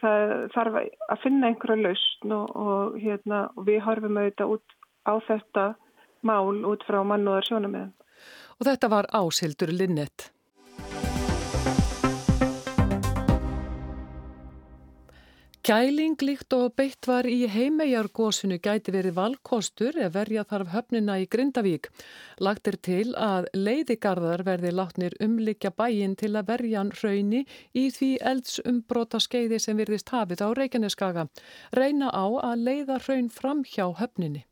það 0.00 0.34
þarf 0.54 0.78
að 0.82 1.22
finna 1.22 1.50
einhverja 1.50 1.86
lausn 1.86 2.36
og, 2.36 2.52
og, 2.56 2.98
hérna, 3.02 3.44
og 3.56 3.66
við 3.68 3.80
horfum 3.86 4.20
auðvitað 4.20 4.54
út 4.56 4.76
á 5.06 5.14
þetta 5.28 5.66
mál 6.22 6.62
út 6.68 6.86
frá 6.86 7.02
mannúðar 7.06 7.48
sjónum 7.48 7.78
Og 8.60 8.66
þetta 8.68 8.88
var 8.92 9.08
Ásildur 9.10 9.72
Linnett. 9.74 10.31
Kæling 15.62 16.16
líkt 16.26 16.50
og 16.56 16.72
beitt 16.74 17.06
var 17.06 17.22
í 17.30 17.44
heimegjargósinu 17.46 18.56
gæti 18.64 18.90
verið 18.90 19.14
valkostur 19.14 19.94
ef 19.94 20.10
verja 20.16 20.42
þarf 20.50 20.72
höfnina 20.72 21.20
í 21.22 21.28
Grindavík. 21.30 21.86
Lagt 22.42 22.66
er 22.66 22.80
til 22.88 23.14
að 23.14 23.46
leiðigarðar 23.54 24.42
verði 24.50 24.74
látnir 24.74 25.14
umlikja 25.22 25.70
bæin 25.70 26.18
til 26.18 26.34
að 26.34 26.50
verja 26.50 26.82
hrauni 26.98 27.46
í 27.78 27.88
því 27.94 28.12
eldsumbróta 28.34 29.22
skeiði 29.22 29.62
sem 29.62 29.78
virðist 29.78 30.10
hafið 30.10 30.42
á 30.42 30.48
Reykjaneskaga. 30.50 31.28
Reyna 31.70 32.10
á 32.10 32.26
að 32.50 32.66
leiða 32.66 32.98
hraun 33.06 33.30
fram 33.30 33.62
hjá 33.62 33.86
höfninni. 34.02 34.42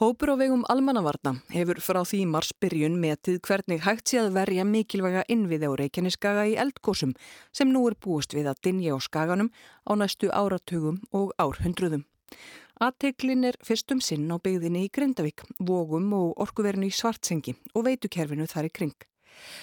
Hópur 0.00 0.32
á 0.32 0.36
vegum 0.40 0.62
almannavarna 0.72 1.34
hefur 1.52 1.76
frá 1.84 1.98
því 2.08 2.22
marsbyrjun 2.32 2.94
metið 3.02 3.34
hvernig 3.44 3.82
hægt 3.84 4.08
sé 4.08 4.16
að 4.22 4.30
verja 4.38 4.64
mikilvæga 4.64 5.26
innviði 5.34 5.68
á 5.68 5.76
Reykjaneskaga 5.76 6.44
í 6.48 6.54
eldgósum 6.62 7.12
sem 7.52 7.68
nú 7.68 7.82
er 7.90 7.98
búist 8.00 8.32
við 8.32 8.48
að 8.48 8.62
dinja 8.64 8.96
á 8.96 8.98
skaganum 9.04 9.50
á 9.84 9.92
næstu 10.00 10.30
áratugum 10.32 11.02
og 11.12 11.34
árhundruðum. 11.36 12.06
Aðteklin 12.80 13.44
er 13.50 13.60
fyrstum 13.60 14.00
sinn 14.00 14.24
á 14.32 14.40
byggðinni 14.40 14.86
í 14.86 14.88
Grindavík, 14.88 15.44
vógum 15.60 16.08
og 16.16 16.32
orkuverinu 16.46 16.88
í 16.88 16.96
Svartsengi 16.96 17.58
og 17.74 17.84
veitukerfinu 17.90 18.48
þar 18.48 18.70
í 18.70 18.74
kring. 18.80 18.96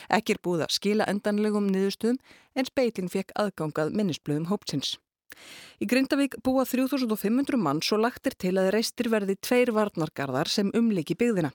Ekki 0.05 0.37
er 0.37 0.43
búið 0.45 0.67
að 0.67 0.77
skila 0.77 1.09
endanlegum 1.09 1.65
niðurstöðum 1.73 2.21
en 2.53 2.69
speilin 2.69 3.09
fekk 3.09 3.33
aðgangað 3.33 3.97
minnisblöðum 3.97 4.51
hópsins. 4.53 4.99
Í 5.77 5.85
Grindavík 5.85 6.39
búa 6.41 6.63
3500 6.65 7.59
mann 7.61 7.81
svo 7.85 7.99
lagt 8.01 8.25
er 8.29 8.33
til 8.33 8.55
að 8.57 8.71
reistir 8.73 9.11
verði 9.13 9.35
tveir 9.37 9.73
varnargarðar 9.75 10.49
sem 10.49 10.71
umleiki 10.77 11.17
byggðina. 11.19 11.51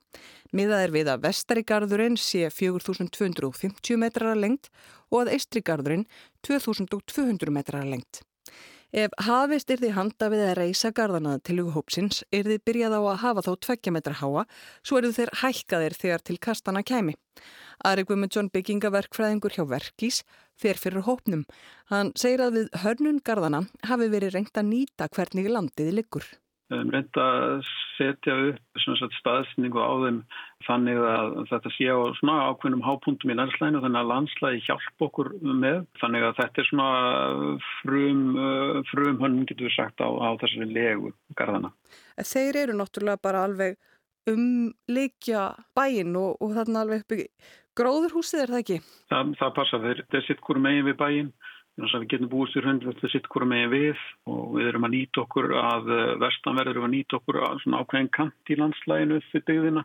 Miðað 0.54 0.85
er 0.87 0.94
við 0.94 1.11
að 1.11 1.24
vestarigarðurinn 1.26 2.18
sé 2.20 2.46
4250 2.50 3.98
metrar 3.98 4.37
að 4.37 4.44
lengt 4.46 4.70
og 5.11 5.24
að 5.24 5.32
eistrigarðurinn 5.38 6.06
2200 6.46 7.50
metrar 7.54 7.82
að 7.82 7.96
lengt. 7.96 8.22
Ef 8.92 9.14
hafist 9.24 9.70
er 9.72 9.80
því 9.80 9.90
handa 9.96 10.26
við 10.28 10.42
að 10.44 10.58
reysa 10.58 10.90
garðana 10.92 11.38
til 11.40 11.62
hughópsins 11.62 12.18
er 12.28 12.44
því 12.44 12.58
byrjað 12.61 12.96
á 12.98 13.00
að 13.00 13.20
hafa 13.22 13.44
þá 13.46 13.52
tveggja 13.64 13.92
metra 13.96 14.18
háa 14.20 14.42
svo 14.85 14.98
eru 15.00 15.12
þeir 15.16 15.32
hækkaðir 15.40 15.96
þegar 15.96 16.24
til 16.28 16.37
kastana 16.37 16.82
kæmi. 16.85 17.14
Ari 17.88 18.04
Guðmundsson 18.04 18.50
byggingaverkfræðingur 18.52 19.56
hjá 19.56 19.64
Verkís 19.64 20.20
fer 20.60 20.78
fyrir 20.80 21.06
hópnum. 21.06 21.44
Hann 21.92 22.12
segir 22.18 22.44
að 22.44 22.60
við 22.60 22.70
hörnun 22.84 23.20
garðana 23.24 23.64
hafi 23.88 24.08
verið 24.12 24.36
reynd 24.36 24.56
að 24.56 24.70
nýta 24.70 25.10
hvernig 25.12 25.50
landið 25.50 25.92
liggur. 25.98 26.26
Við 26.72 26.78
hefum 26.78 26.92
reynd 26.94 27.18
að 27.20 27.66
setja 27.98 28.34
upp 28.48 28.80
staðsningu 29.18 29.76
á 29.76 29.92
þeim 30.02 30.20
þannig 30.66 31.00
að 31.04 31.34
þetta 31.50 31.72
sé 31.74 31.88
á 31.92 31.98
svona 32.16 32.36
ákveðnum 32.48 32.84
hápuntum 32.86 33.32
í 33.32 33.36
landslæginu 33.36 33.82
þannig 33.84 34.00
að 34.00 34.10
landslægi 34.12 34.64
hjálp 34.66 35.06
okkur 35.06 35.32
með 35.42 35.82
þannig 36.00 36.26
að 36.26 36.38
þetta 36.40 36.62
er 36.62 36.68
svona 36.70 36.88
frum, 37.82 38.24
frum 38.88 39.20
hönnum 39.20 39.46
getur 39.50 39.68
við 39.68 39.76
sagt 39.76 40.00
á, 40.00 40.08
á 40.08 40.32
þessari 40.40 40.70
legu 40.72 41.12
garðana. 41.36 41.74
Þeir 42.16 42.62
eru 42.64 42.78
náttúrulega 42.78 43.24
bara 43.28 43.44
alveg 43.48 43.76
umleikja 44.30 45.48
bæin 45.76 46.14
og, 46.18 46.36
og 46.40 46.54
þarna 46.56 46.84
alveg 46.84 47.02
uppi 47.02 47.26
gróðurhúsið 47.78 48.44
er 48.44 48.52
það 48.52 48.62
ekki? 48.62 48.78
Það, 49.12 49.35
það 49.40 49.56
passa, 49.58 49.82
þetta 49.87 50.18
er 50.18 50.26
sitt 50.28 50.44
hverju 50.46 50.64
megin 50.66 50.88
við 50.88 50.98
bæin 51.00 51.32
við 51.80 52.08
getum 52.11 52.28
búist 52.28 52.56
í 52.56 52.62
hundvöldu 52.64 53.08
sitt 53.08 53.28
hverju 53.32 53.48
megin 53.48 53.72
við 53.72 54.00
og 54.28 54.56
við 54.56 54.72
erum 54.72 54.88
að 54.88 54.94
nýta 54.96 55.22
okkur 55.24 55.52
að 55.56 55.92
eh, 55.96 56.08
vestanverður 56.20 56.74
erum 56.76 56.88
að 56.88 56.96
nýta 56.96 57.18
okkur 57.20 57.38
að 57.46 57.62
svona 57.62 57.80
ákveðin 57.80 58.11
kant 58.18 58.52
í 58.52 58.58
landslæginu 58.61 59.20
fyrir 59.30 59.46
byggðina 59.48 59.85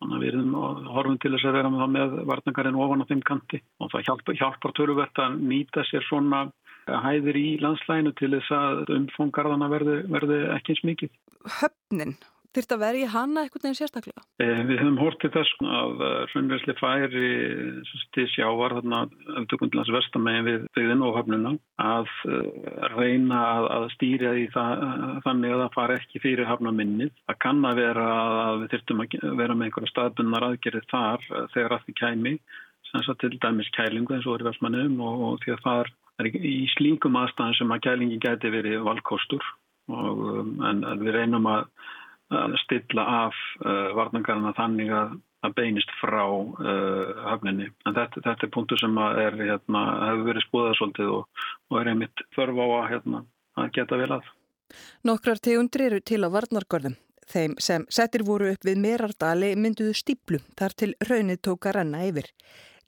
þannig 0.00 0.16
að 0.16 0.24
við 0.24 0.30
erum 0.32 0.56
horfum 0.94 1.20
til 1.20 1.32
þess 1.34 1.46
að 1.46 1.56
vera 1.58 1.70
með, 1.74 1.86
með 1.94 2.16
vartangarinn 2.30 2.80
ofan 2.82 3.04
á 3.04 3.10
þeim 3.10 3.22
kanti 3.30 3.60
og 3.78 3.92
það 3.92 4.06
hjálpar, 4.08 4.38
hjálpar 4.40 4.74
töruvert 4.78 5.22
að 5.22 5.38
nýta 5.52 5.84
sér 5.90 6.06
svona 6.08 6.46
hæðir 6.88 7.38
í 7.38 7.46
landslæginu 7.62 8.12
til 8.18 8.32
þess 8.34 8.54
að 8.56 8.92
umfóngarðana 8.96 9.68
verði, 9.70 9.96
verði 10.10 10.40
ekki 10.56 10.74
eins 10.74 10.84
mikið. 10.88 11.12
Höfnin, 11.60 12.16
þurft 12.56 12.74
að 12.74 12.82
verja 12.82 13.08
hana 13.12 13.44
eitthvað 13.44 13.66
nefn 13.66 13.78
sérstaklega? 13.78 14.22
Eh, 14.42 14.62
við 14.68 14.80
höfum 14.82 14.98
hortið 15.00 15.34
þess 15.36 15.64
að 15.80 16.04
hrunversli 16.32 16.76
færi 16.80 17.32
til 18.16 18.26
sjávar 18.34 18.76
þarna 18.78 19.02
auðvitaðkundilans 19.08 19.92
vestamegin 19.94 20.48
við 20.48 20.64
byggðin 20.78 21.04
og 21.06 21.18
höfnuna 21.18 21.52
að 21.84 22.10
uh, 22.30 22.40
reyna 22.96 23.42
að, 23.42 23.68
að 23.76 23.86
stýra 23.96 24.32
í 24.38 24.48
það, 24.54 24.86
þannig 25.26 25.54
að 25.54 25.62
það 25.64 25.76
far 25.76 25.94
ekki 25.96 26.24
fyrir 26.24 26.50
hafnaminnið. 26.50 27.14
Það 27.30 27.40
kann 27.46 27.62
að 27.70 27.82
vera 27.84 28.08
að 28.48 28.64
við 28.64 28.74
þurftum 28.74 29.04
að 29.04 29.38
vera 29.42 29.56
með 29.56 29.70
einhverja 29.70 29.94
staðbunnar 29.94 30.48
aðgerið 30.50 30.90
þar 30.90 31.30
uh, 31.30 31.46
þegar 31.54 31.76
að 31.76 31.86
því 31.86 31.96
kæmi 32.02 32.34
sem 32.90 33.16
til 33.20 33.38
dæmis 33.38 33.70
kælingu 33.76 34.16
eins 34.16 34.26
og 34.26 34.40
er 34.40 34.48
versmannum 34.48 34.98
og, 35.04 35.20
og 35.26 35.42
því 35.44 35.54
að 35.54 35.64
það 35.66 35.90
er 36.20 36.28
í 36.42 36.56
slíkum 36.74 37.18
aðstæðan 37.20 37.56
sem 37.58 37.74
að 37.74 37.82
kælingi 37.86 38.18
geti 38.22 38.50
verið 38.52 38.82
valkostur 38.86 39.44
og, 39.90 40.24
en, 40.66 40.82
en 40.82 41.02
við 41.02 41.14
reynum 41.16 41.46
að 41.50 41.68
að 42.30 42.56
stilla 42.64 43.06
af 43.26 43.42
uh, 43.64 43.90
varnangarna 43.98 44.54
þannig 44.58 44.94
að 44.94 45.18
að 45.46 45.54
beinist 45.56 45.92
frá 46.00 46.24
uh, 46.28 47.12
höfninni. 47.30 47.70
En 47.88 47.96
þetta, 47.96 48.22
þetta 48.26 48.46
er 48.46 48.52
punktu 48.54 48.76
sem 48.80 48.98
er, 49.00 49.36
hérna, 49.40 49.84
hefur 50.10 50.26
verið 50.28 50.46
spúðað 50.46 50.74
svolítið 50.78 51.12
og, 51.16 51.44
og 51.70 51.78
er 51.80 51.92
einmitt 51.92 52.24
þörf 52.36 52.60
á 52.60 52.66
að, 52.66 52.88
hérna, 52.94 53.22
að 53.60 53.70
geta 53.78 54.00
vel 54.00 54.10
að. 54.18 54.32
Nokkrar 55.08 55.40
tegundir 55.42 55.86
eru 55.88 56.00
til 56.04 56.20
á 56.22 56.28
varnargörðum. 56.30 56.98
Þeim 57.30 57.54
sem 57.62 57.84
settir 57.92 58.24
voru 58.26 58.50
upp 58.50 58.66
við 58.66 58.80
Merardali 58.82 59.52
mynduðu 59.56 59.94
stíplu 59.96 60.40
þar 60.58 60.74
til 60.82 60.90
raunið 61.06 61.40
tók 61.46 61.70
að 61.70 61.78
renna 61.78 62.02
yfir. 62.08 62.26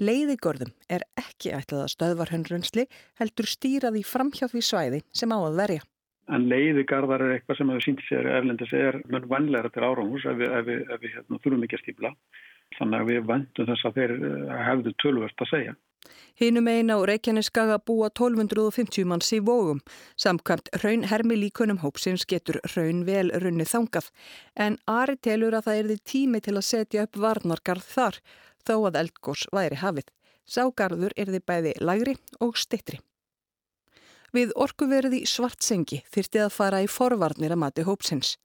Leiðigörðum 0.03 0.73
er 0.91 1.05
ekki 1.21 1.53
ætlað 1.55 1.85
að 1.85 1.93
stöðvarhundrunnsli 1.95 2.89
heldur 3.21 3.49
stýraði 3.49 4.03
framhjá 4.07 4.49
því 4.51 4.65
svæði 4.67 5.03
sem 5.15 5.31
á 5.31 5.39
að 5.39 5.61
verja. 5.63 5.87
En 6.31 6.47
leiðigarðar 6.47 7.25
er 7.25 7.37
eitthvað 7.37 7.59
sem 7.59 7.71
hefur 7.73 7.85
sínt 7.87 8.03
sér 8.07 8.29
erlendis 8.31 8.73
er 8.77 9.01
mjög 9.11 9.27
vanlega 9.31 9.73
til 9.75 9.83
árangus 9.83 10.27
ef 10.31 10.37
við, 10.39 10.53
ef 10.59 10.67
við, 10.69 10.83
ef 10.87 11.01
við 11.03 11.15
hérna, 11.17 11.39
þurfum 11.43 11.65
ekki 11.67 11.79
að 11.79 11.83
stípla. 11.83 12.13
Þannig 12.79 13.01
að 13.01 13.11
við 13.11 13.25
vendum 13.31 13.69
þess 13.69 13.89
að 13.89 13.99
þeir 13.99 14.15
eh, 14.19 14.53
hefðu 14.69 14.93
tölvört 15.03 15.45
að 15.45 15.51
segja. 15.51 15.75
Hinnum 16.41 16.69
eina 16.71 16.97
á 16.99 17.01
Reykjaneskaga 17.07 17.77
búa 17.87 18.09
1250 18.11 19.05
manns 19.11 19.29
í 19.37 19.43
vógum. 19.45 19.83
Samkvæmt 20.17 20.73
raun 20.83 21.05
hermi 21.11 21.37
líkunum 21.39 21.83
hópsins 21.83 22.25
getur 22.33 22.59
raun 22.75 23.05
vel 23.07 23.29
runni 23.45 23.67
þangað. 23.69 24.09
En 24.57 24.79
Ari 24.87 25.19
telur 25.27 25.59
að 25.59 25.69
það 25.69 25.83
erði 25.83 26.01
tími 26.15 26.43
til 26.43 26.57
að 26.57 26.69
setja 26.71 27.07
upp 27.07 27.21
varnargarð 27.27 27.87
þar 27.95 28.21
þó 28.67 28.77
að 28.89 29.01
eldgós 29.05 29.47
væri 29.53 29.79
hafið. 29.85 30.11
Ságarður 30.49 31.15
er 31.17 31.35
þið 31.35 31.49
bæði 31.51 31.79
lagri 31.81 32.19
og 32.41 32.59
stittri. 32.59 32.99
Við 34.33 34.55
orkuverði 34.57 35.27
svartsengi 35.29 35.99
þyrti 36.09 36.41
að 36.41 36.55
fara 36.55 36.79
í 36.81 36.87
forvarnir 36.89 37.53
að 37.53 37.59
mati 37.61 37.83
hópsins. 37.85 38.39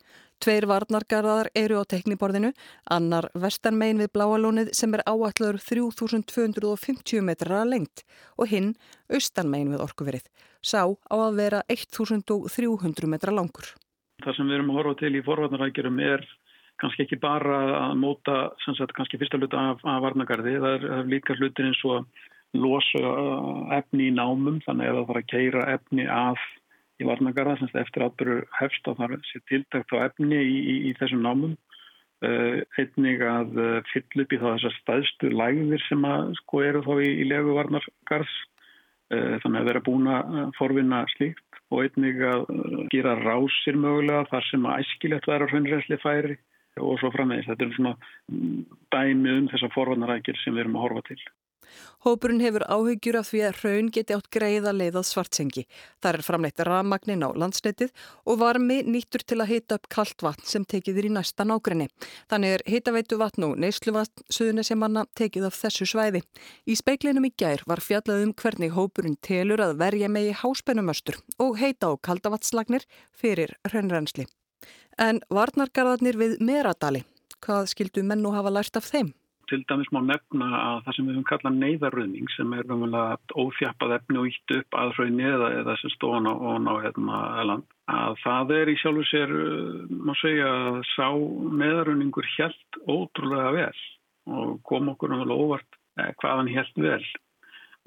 Tveir 0.44 0.68
varnargarðar 0.68 1.48
eru 1.56 1.80
á 1.80 1.84
tekniborðinu, 1.88 2.50
annar 2.92 3.30
vestanmein 3.32 4.02
við 4.02 4.12
Bláalónið 4.18 4.74
sem 4.76 4.92
er 4.98 5.06
áallar 5.08 5.56
3250 5.64 7.24
metrar 7.24 7.62
að 7.62 7.72
lengt 7.72 8.04
og 8.36 8.52
hinn 8.52 8.74
austanmein 9.08 9.72
við 9.72 9.86
orkuverið. 9.88 10.28
Sá 10.60 10.84
á 10.92 11.16
að 11.16 11.40
vera 11.40 11.64
1300 11.72 13.08
metra 13.08 13.32
langur. 13.32 13.72
Það 14.26 14.36
sem 14.36 14.52
við 14.52 14.60
erum 14.60 14.76
að 14.76 14.80
horfa 14.82 15.00
til 15.06 15.16
í 15.16 15.24
forvarnarækjurum 15.24 16.04
er 16.04 16.28
kannski 16.84 17.08
ekki 17.08 17.22
bara 17.24 17.62
að 17.88 18.00
móta 18.04 18.40
sagt, 18.66 18.92
kannski 18.98 19.18
fyrsta 19.22 19.40
hluta 19.40 19.70
af, 19.72 19.86
af 19.88 20.04
varnagarði, 20.04 20.60
það 20.60 20.76
er, 20.76 20.90
er 21.00 21.14
líka 21.16 21.40
hlutir 21.40 21.72
eins 21.72 21.80
og 21.88 22.04
losa 22.56 23.02
efni 23.78 24.08
í 24.10 24.16
námum 24.16 24.62
þannig 24.66 24.90
að 24.90 24.98
það 25.00 25.08
þarf 25.10 25.22
að 25.22 25.32
keira 25.32 25.66
efni 25.74 26.08
af 26.08 26.44
í 26.98 27.06
varnagarða 27.06 27.58
semst 27.60 27.78
eftir 27.78 28.06
atbyrju 28.08 28.44
hefst 28.58 28.90
að 28.90 29.02
það 29.02 29.16
sé 29.30 29.42
tiltækt 29.50 29.94
á 29.94 29.98
efni 30.08 30.40
í, 30.42 30.58
í, 30.58 30.76
í 30.90 30.94
þessum 30.98 31.24
námum 31.26 31.56
uh, 32.26 32.62
einnig 32.80 33.22
að 33.22 33.58
uh, 33.62 33.80
fyll 33.92 34.24
upp 34.24 34.34
í 34.34 34.42
þá 34.42 34.48
þessar 34.54 34.78
staðstu 34.82 35.32
lægðir 35.34 35.84
sem 35.88 36.08
að 36.08 36.32
sko 36.42 36.64
eru 36.66 36.84
þá 36.88 36.94
í, 36.98 37.12
í 37.22 37.28
legu 37.30 37.58
varnagarðs 37.60 38.36
uh, 39.14 39.36
þannig 39.44 39.62
að 39.62 39.70
vera 39.72 39.86
búin 39.86 40.12
að 40.14 40.40
forvinna 40.58 41.04
slíkt 41.18 41.44
og 41.68 41.84
einnig 41.84 42.22
að 42.24 42.46
gera 42.94 43.18
rásir 43.20 43.76
mögulega 43.76 44.28
þar 44.32 44.46
sem 44.50 44.68
að 44.70 44.86
æskilegt 44.86 45.28
vera 45.28 45.50
hraunræsli 45.52 46.00
færi 46.00 46.38
og 46.78 47.00
svo 47.02 47.12
framvegis. 47.14 47.48
Þetta 47.50 47.66
er 47.66 47.76
svona 47.76 47.94
dæmi 48.94 49.34
um 49.34 49.50
þessar 49.52 49.74
forvarnarækir 49.74 50.40
sem 50.44 50.56
við 50.56 50.66
erum 50.66 50.78
að 50.78 50.86
horfa 50.86 51.04
til. 51.10 51.20
Hópurinn 52.06 52.40
hefur 52.44 52.64
áhyggjur 52.72 53.18
af 53.20 53.30
því 53.32 53.42
að 53.48 53.58
raun 53.64 53.90
geti 53.92 54.16
átt 54.16 54.30
greiða 54.32 54.72
leiðað 54.76 55.08
svartsengi. 55.10 55.64
Það 56.04 56.18
er 56.18 56.26
framleitt 56.28 56.64
rafmagnin 56.64 57.26
á 57.26 57.30
landsnetið 57.34 57.92
og 58.26 58.40
varmi 58.44 58.78
nýttur 58.88 59.26
til 59.28 59.40
að 59.42 59.52
hita 59.52 59.80
upp 59.80 59.90
kallt 59.92 60.24
vatn 60.24 60.48
sem 60.48 60.64
tekið 60.64 61.02
er 61.02 61.10
í 61.10 61.14
næsta 61.18 61.48
nákrenni. 61.48 61.90
Þannig 62.32 62.56
er 62.58 62.66
hitaveitu 62.70 63.20
vatn 63.20 63.50
og 63.50 63.58
neysluvatn 63.60 64.26
suðunisjamanna 64.32 65.08
tekið 65.20 65.50
af 65.50 65.60
þessu 65.60 65.90
svæði. 65.92 66.24
Í 66.70 66.80
speiklinum 66.80 67.28
í 67.28 67.34
gær 67.36 67.66
var 67.68 67.84
fjallað 67.84 68.24
um 68.30 68.34
hvernig 68.38 68.76
hópurinn 68.78 69.20
telur 69.22 69.64
að 69.66 69.78
verja 69.84 70.10
megi 70.10 70.34
háspennumöstur 70.38 71.20
og 71.44 71.60
heita 71.60 71.92
á 71.92 72.00
kaldavatslagnir 72.00 72.88
fyrir 73.12 73.58
raunrensli. 73.74 74.30
En 74.98 75.20
varnargarðarnir 75.30 76.18
við 76.18 76.40
Meradali, 76.42 77.04
hvað 77.46 77.72
skildu 77.74 78.04
menn 78.04 78.24
nú 78.26 78.32
hafa 78.34 78.54
lært 78.54 78.80
af 78.80 78.88
þeim? 78.90 79.12
Til 79.50 79.64
dæmis 79.70 79.90
má 79.96 80.00
nefna 80.04 80.48
að 80.58 80.84
það 80.86 80.96
sem 80.96 81.08
við 81.08 81.16
höfum 81.16 81.28
kallað 81.30 81.58
neyðarröðning 81.62 82.32
sem 82.36 82.54
er 82.56 82.66
umvegulega 82.68 83.42
óþjappað 83.44 83.96
efni 83.98 84.22
og 84.22 84.30
ítt 84.32 84.56
upp 84.58 84.78
að 84.82 84.94
hraunni 84.98 85.28
eða, 85.28 85.50
eða 85.62 85.76
sem 85.82 85.94
stóðan 85.96 86.30
á, 86.32 86.34
á 86.68 86.76
hérna, 86.84 87.22
eland 87.44 87.68
að 87.88 88.18
það 88.24 88.54
er 88.58 88.72
í 88.72 88.76
sjálfu 88.82 89.06
sér 89.08 89.32
uh, 89.32 89.86
má 89.90 90.12
segja 90.20 90.50
að 90.52 90.82
sá 90.92 91.08
neyðarröðningur 91.62 92.28
helt 92.36 92.82
ótrúlega 92.84 93.54
vel 93.56 93.80
og 94.28 94.58
kom 94.68 94.92
okkur 94.92 95.16
umvegulega 95.16 95.48
óvart 95.48 95.80
eh, 96.02 96.12
hvaðan 96.20 96.52
helt 96.52 96.84
vel. 96.84 97.04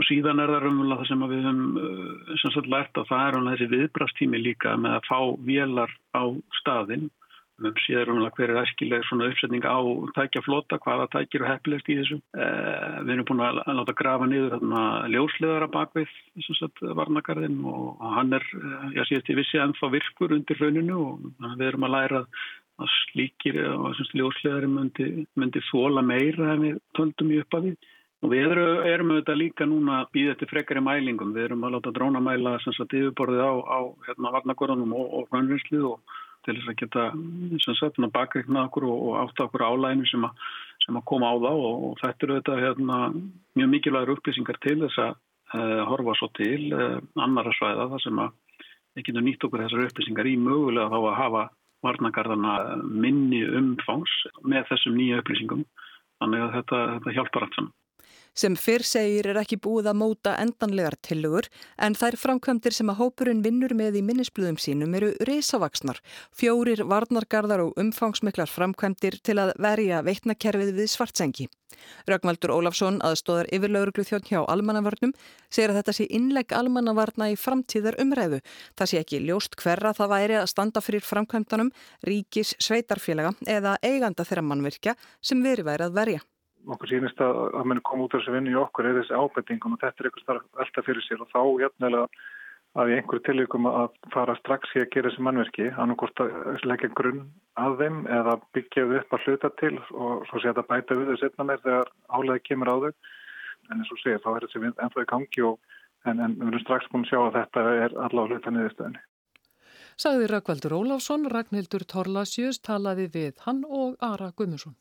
Og 0.01 0.07
síðan 0.09 0.40
er 0.40 0.55
það 0.55 0.68
umvegulega 0.70 1.03
það 1.03 1.11
sem 1.11 1.25
við 1.29 1.46
höfum 1.46 1.81
uh, 1.85 2.37
sem 2.40 2.55
sagt 2.57 2.70
lært 2.73 3.01
að 3.01 3.11
það 3.12 3.27
er 3.27 3.40
þessi 3.51 3.73
viðbrastími 3.75 4.40
líka 4.40 4.77
með 4.81 4.99
að 4.99 5.09
fá 5.11 5.18
vélar 5.51 5.96
á 6.16 6.23
staðinn 6.62 7.11
Við 7.61 7.81
séum 7.85 8.14
umlega 8.14 8.33
hver 8.38 8.53
er 8.55 8.59
æskileg 8.62 9.03
svona 9.05 9.27
uppsetning 9.29 9.66
á 9.68 9.77
tækjaflota, 10.16 10.79
hvaða 10.81 11.09
tækir 11.12 11.44
og 11.44 11.51
heppilegst 11.51 11.90
í 11.92 11.96
þessu. 11.99 12.16
Eh, 12.33 12.94
við 13.05 13.12
erum 13.14 13.27
búin 13.29 13.42
að 13.44 13.61
láta 13.77 13.94
grafa 13.99 14.29
niður 14.31 14.55
þarna 14.55 14.85
ljósleðara 15.12 15.68
bakvið 15.75 16.14
varnakarðin 16.96 17.59
og 17.68 18.01
hann 18.16 18.33
er, 18.33 18.46
eh, 18.57 18.88
ég 18.96 19.11
séðst 19.11 19.29
ég 19.29 19.40
vissi, 19.42 19.61
ennþá 19.61 19.92
virkur 19.92 20.33
undir 20.38 20.57
rauninu 20.57 20.96
og 21.05 21.20
við 21.59 21.66
erum 21.68 21.85
að 21.85 21.94
læra 21.96 22.25
að 22.81 22.88
slíkir 22.96 23.61
og 23.77 23.94
ljósleðari 24.16 24.68
myndi, 24.68 25.27
myndi 25.37 25.61
þóla 25.68 26.01
meira 26.01 26.55
en 26.55 26.64
við 26.64 26.81
töldum 26.96 27.35
í 27.35 27.42
uppafið. 27.44 27.77
Og 28.20 28.33
við 28.33 28.51
erum 28.53 29.12
auðvitað 29.12 29.40
líka 29.40 29.68
núna 29.68 30.01
að 30.01 30.11
býða 30.16 30.33
eftir 30.35 30.49
frekari 30.49 30.81
mælingum. 30.85 31.33
Við 31.33 31.46
erum 31.49 31.62
að 31.64 31.77
láta 31.77 31.92
drónamæla 31.96 32.59
yfirborðið 32.61 33.44
á, 33.49 33.53
á 33.64 33.79
hérna, 34.09 34.33
varnakorðunum 34.35 34.92
og, 34.92 35.07
og 35.16 35.31
grannvinnslu 35.33 35.81
og 35.92 36.18
til 36.46 36.57
þess 36.57 36.70
að 36.72 36.79
geta 36.81 38.11
bakreikna 38.14 38.66
okkur 38.68 38.87
og, 38.88 39.00
og 39.09 39.16
átta 39.24 39.46
okkur 39.46 39.66
álæginu 39.66 40.09
sem, 40.09 40.26
sem 40.85 40.98
að 41.00 41.07
koma 41.11 41.33
á 41.33 41.35
þá 41.37 41.50
og, 41.53 41.87
og 41.88 41.96
þetta 42.03 42.26
eru 42.26 42.38
þetta 42.38 42.61
hérna, 42.64 42.98
mjög 43.59 43.72
mikilvægur 43.74 44.14
upplýsingar 44.16 44.61
til 44.64 44.79
þess 44.85 45.03
að 45.05 45.12
uh, 45.55 45.83
horfa 45.90 46.16
svo 46.18 46.31
til 46.38 46.70
uh, 46.72 46.98
annara 47.20 47.55
svæða 47.59 47.90
þar 47.94 48.05
sem 48.07 48.22
að 48.24 48.37
við 48.96 49.09
getum 49.09 49.26
nýtt 49.29 49.46
okkur 49.46 49.64
þessar 49.64 49.87
upplýsingar 49.88 50.31
í 50.31 50.37
mögulega 50.40 50.90
þá 50.92 50.98
að 51.00 51.18
hafa 51.20 51.44
varnagarðana 51.87 52.55
minni 52.85 53.44
umfangs 53.46 54.16
með 54.44 54.66
þessum 54.72 54.98
nýja 54.98 55.20
upplýsingum 55.22 55.62
þannig 56.20 56.42
að 56.44 56.57
þetta, 56.59 56.81
þetta 56.96 57.14
hjálpar 57.16 57.46
allt 57.46 57.57
saman. 57.57 57.76
Sem 58.40 58.55
fyrr 58.57 58.81
segir 58.88 59.26
er 59.29 59.37
ekki 59.37 59.59
búið 59.61 59.90
að 59.90 59.98
móta 60.00 60.33
endanlegar 60.40 60.94
tilugur 61.05 61.50
en 61.85 61.92
þær 61.98 62.16
framkvæmdir 62.22 62.72
sem 62.72 62.88
að 62.88 63.03
hópurinn 63.03 63.42
vinnur 63.44 63.74
með 63.76 63.98
í 64.00 64.03
minnisblöðum 64.07 64.57
sínum 64.57 64.94
eru 64.96 65.11
risavaksnar, 65.29 66.00
fjórir 66.33 66.81
varnargarðar 66.88 67.66
og 67.66 67.76
umfangsmiklar 67.83 68.48
framkvæmdir 68.48 69.18
til 69.29 69.37
að 69.42 69.53
verja 69.61 70.00
veitnakerfið 70.07 70.72
við 70.79 70.88
svartsengi. 70.94 71.50
Rögnvaldur 72.09 72.55
Ólafsson, 72.55 73.03
aðstóðar 73.05 73.50
yfirlauruglu 73.53 74.07
þjótt 74.09 74.33
hjá 74.33 74.40
almannavörnum, 74.40 75.12
segir 75.53 75.74
að 75.74 75.83
þetta 75.83 75.96
sé 75.98 76.09
innlegg 76.09 76.57
almannavarna 76.57 77.29
í 77.35 77.38
framtíðar 77.40 78.00
umræðu. 78.00 78.40
Það 78.72 78.92
sé 78.94 79.05
ekki 79.05 79.24
ljóst 79.26 79.61
hverra 79.61 79.92
það 79.92 80.12
væri 80.16 80.40
að 80.40 80.50
standa 80.55 80.81
fyrir 80.85 81.05
framkvæmdanum, 81.05 81.74
ríkis, 82.09 82.57
sveitarfélaga 82.57 83.37
eða 83.44 83.76
eiganda 83.85 84.24
þeirra 84.24 84.48
mannvirkja 84.48 84.96
sem 85.20 85.44
veri 85.44 85.68
væri 85.68 85.90
að 85.90 85.98
verja 86.00 86.29
okkur 86.66 86.90
sínist 86.90 87.23
að 87.25 87.38
það 87.55 87.70
muni 87.70 87.87
koma 87.87 88.07
út 88.07 88.14
af 88.14 88.20
þessu 88.20 88.35
vinnu 88.35 88.53
í 88.53 88.61
okkur 88.61 88.88
er 88.88 88.99
þessi 89.01 89.16
ábendingum 89.16 89.77
og 89.77 89.81
þetta 89.81 90.03
er 90.03 90.09
eitthvað 90.11 90.25
starf 90.27 90.61
velta 90.61 90.85
fyrir 90.87 91.07
sér 91.07 91.25
og 91.25 91.31
þá 91.33 91.40
jæfnilega 91.64 92.07
að 92.79 92.90
í 92.92 92.96
einhverju 92.96 93.23
tilvíkum 93.27 93.66
að 93.66 93.94
fara 94.14 94.37
strax 94.38 94.75
í 94.77 94.83
að 94.85 94.90
gera 94.94 95.11
þessi 95.11 95.25
mannverki 95.27 95.70
annarkort 95.83 96.23
að 96.23 96.66
leggja 96.70 96.90
grunn 97.01 97.25
að 97.59 97.81
þeim 97.81 98.03
eða 98.18 98.37
byggja 98.55 98.85
þau 98.87 98.99
upp 99.01 99.16
að 99.16 99.25
hluta 99.27 99.51
til 99.62 99.73
og 99.90 100.29
svo 100.31 100.42
sé 100.42 100.53
að 100.53 100.62
bæta 100.68 100.99
við 100.99 101.11
þau 101.11 101.20
setna 101.23 101.49
meir 101.49 101.64
þegar 101.64 101.90
álega 102.14 102.44
kemur 102.46 102.70
á 102.70 102.77
þau 102.85 102.92
en 103.70 103.79
eins 103.79 103.90
og 103.90 104.03
segja 104.03 104.23
þá 104.23 104.31
er 104.35 104.46
þessi 104.46 104.62
vind 104.64 104.85
ennþá 104.85 105.05
í 105.05 105.11
gangi 105.11 105.46
og, 105.49 105.59
en, 106.07 106.20
en 106.20 106.37
við 106.38 106.53
erum 106.53 106.62
strax 106.64 106.90
búin 106.92 107.07
að 107.07 107.11
sjá 107.11 107.20
að 107.23 107.38
þetta 107.38 107.64
er 107.87 107.96
allavega 108.07 108.37
hluta 108.38 108.55
niðurstöðinni. 108.55 109.03
Sagði 110.01 110.29
Rökkvaldur 110.31 110.77
Ólafsson, 110.79 111.27
Ragnhildur 111.29 111.85
Torlasjus 111.85 112.62
talaði 112.64 113.11
við 113.12 113.42
hann 113.44 113.66
og 113.68 113.99
Ara 114.01 114.31
Guðmusson. 114.37 114.79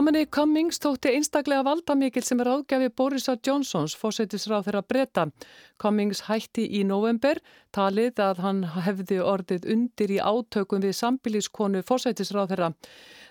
Dominic 0.00 0.30
Cummings 0.32 0.78
tótti 0.80 1.10
einstaklega 1.12 1.60
valdamikil 1.60 2.24
sem 2.24 2.40
er 2.40 2.48
ágjafi 2.48 2.86
Borisa 2.96 3.34
Johnsons 3.44 3.92
fósætisráð 4.00 4.70
þeirra 4.70 4.80
breyta. 4.88 5.26
Cummings 5.82 6.22
hætti 6.24 6.64
í 6.78 6.80
november, 6.88 7.36
talið 7.76 8.22
að 8.24 8.40
hann 8.46 8.62
hefði 8.86 9.18
orðið 9.20 9.68
undir 9.74 10.14
í 10.16 10.16
átökum 10.16 10.80
við 10.86 10.96
sambiliskonu 11.02 11.84
fósætisráð 11.84 12.54
þeirra. 12.54 12.70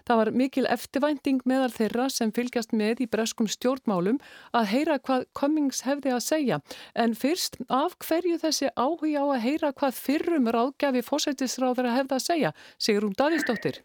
Það 0.05 0.21
var 0.21 0.33
mikil 0.43 0.67
eftirvænting 0.77 1.41
meðal 1.49 1.73
þeirra 1.73 2.05
sem 2.13 2.35
fylgjast 2.37 2.77
með 2.77 3.01
í 3.01 3.11
breskum 3.17 3.49
stjórnmálum 3.49 4.21
að 4.53 4.71
heyra 4.75 5.01
hvað 5.01 5.25
Cummings 5.41 5.81
hefði 5.89 6.13
að 6.19 6.25
segja. 6.27 6.63
En 6.93 7.17
fyrst, 7.17 7.57
af 7.65 7.97
hverju 8.05 8.37
þessi 8.45 8.69
áhuga 8.77 9.25
á 9.25 9.33
að 9.33 9.45
heyra 9.49 9.73
hvað 9.73 10.01
fyrrum 10.05 10.53
ráðgjafi 10.53 11.07
fósætisráð 11.09 11.79
þeirra 11.81 12.01
hefði 12.03 12.19
að 12.21 12.27
segja? 12.29 12.57
Sigur 12.77 13.09
um 13.09 13.17
Davísdóttir. 13.17 13.81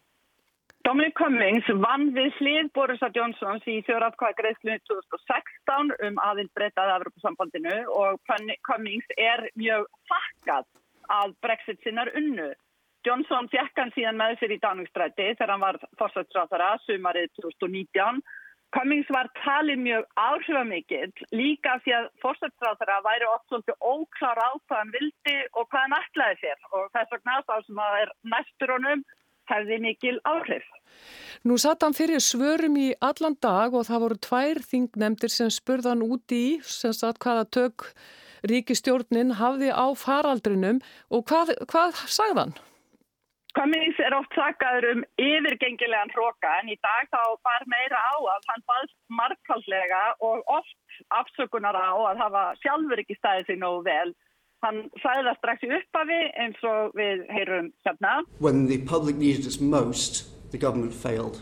Dominic 0.85 1.15
Cummings 1.17 1.65
vann 1.81 2.11
við 2.13 2.35
hlið 2.37 2.67
Borisa 2.77 3.07
Johnsons 3.15 3.63
í 3.65 3.79
þjóratkvæða 3.87 4.35
greiðslu 4.37 4.75
2016 4.85 5.93
um 6.05 6.19
aðild 6.21 6.51
breytaði 6.53 6.93
af 6.93 6.99
Evropasambandinu 6.99 7.77
og 7.89 8.19
Cummings 8.67 9.15
er 9.17 9.47
mjög 9.57 9.87
fakkað 10.11 10.67
að 11.15 11.33
Brexit 11.41 11.81
sinnar 11.81 12.11
unnu. 12.21 12.51
Johnson 13.07 13.49
fjekk 13.49 13.81
hann 13.81 13.95
síðan 13.97 14.21
með 14.21 14.37
sér 14.43 14.53
í 14.53 14.59
Danvíkstræti 14.61 15.27
þegar 15.31 15.55
hann 15.55 15.65
var 15.65 15.81
fórsætsráþara 15.97 16.69
sumarið 16.85 17.33
2019. 17.41 18.21
Cummings 18.77 19.09
var 19.17 19.33
talið 19.41 19.81
mjög 19.89 20.07
áhrifamikill 20.21 21.27
líka 21.33 21.79
því 21.81 21.97
að 21.97 22.09
fórsætsráþara 22.21 23.01
væri 23.09 23.33
oft 23.33 23.49
svolítið 23.49 23.81
óklar 23.81 24.37
á 24.37 24.49
hvað 24.53 24.79
hann 24.83 24.95
vildi 24.99 25.37
og 25.57 25.65
hvað 25.65 25.81
hann 25.87 25.99
ætlaði 26.03 26.41
sér 26.45 26.73
og 26.77 26.89
þess 26.93 27.13
vegna 27.17 27.43
þá 27.49 27.55
sem 27.57 27.85
það 27.85 28.01
er 28.05 28.17
næstur 28.37 28.77
honum 28.77 29.07
hefði 29.51 29.79
mikil 29.83 30.17
áhrif. 30.27 30.65
Nú 31.45 31.57
satt 31.61 31.83
hann 31.85 31.93
fyrir 31.93 32.23
svörum 32.23 32.77
í 32.81 32.91
allan 33.05 33.35
dag 33.41 33.73
og 33.77 33.87
það 33.87 34.03
voru 34.05 34.21
tvær 34.27 34.61
þingnemdir 34.65 35.33
sem 35.33 35.51
spurðan 35.53 36.05
úti 36.05 36.39
í 36.41 36.53
sem 36.65 36.93
satt 36.95 37.19
hvaða 37.21 37.45
tök 37.57 37.89
ríkistjórnin 38.49 39.35
hafði 39.39 39.73
á 39.73 39.85
faraldrinum 39.97 40.79
og 41.13 41.25
hvað, 41.29 41.53
hvað 41.69 41.99
sagðan? 42.09 42.55
Cummings 43.55 43.99
er 44.03 44.11
oft 44.17 44.33
þakkaður 44.35 44.85
um 44.89 45.03
yfirgengilegan 45.21 46.11
hróka 46.11 46.57
en 46.59 46.73
í 46.73 46.75
dag 46.83 47.07
þá 47.13 47.21
var 47.47 47.63
meira 47.71 48.01
á 48.03 48.15
að 48.19 48.49
hann 48.51 48.65
baðst 48.67 48.95
margfaldlega 49.19 50.01
og 50.27 50.43
oft 50.51 50.99
afsökunar 51.15 51.77
á 51.77 51.95
að 52.09 52.19
hafa 52.23 52.43
sjálfur 52.59 52.99
ekki 53.03 53.15
stæðið 53.15 53.47
sig 53.47 53.61
nógu 53.61 53.85
vel. 53.87 54.11
Hann 54.65 54.87
sæði 54.97 55.27
það 55.27 55.35
strax 55.37 55.65
í 55.65 55.73
upphafi 55.77 56.21
eins 56.41 56.63
og 56.65 56.95
við 56.97 57.19
heyrum 57.29 57.67
hérna. 57.85 58.13
When 58.39 58.65
the 58.65 58.79
public 58.89 59.15
needed 59.15 59.45
us 59.45 59.59
most, 59.61 60.25
the 60.51 60.57
government 60.57 60.93
failed. 60.93 61.41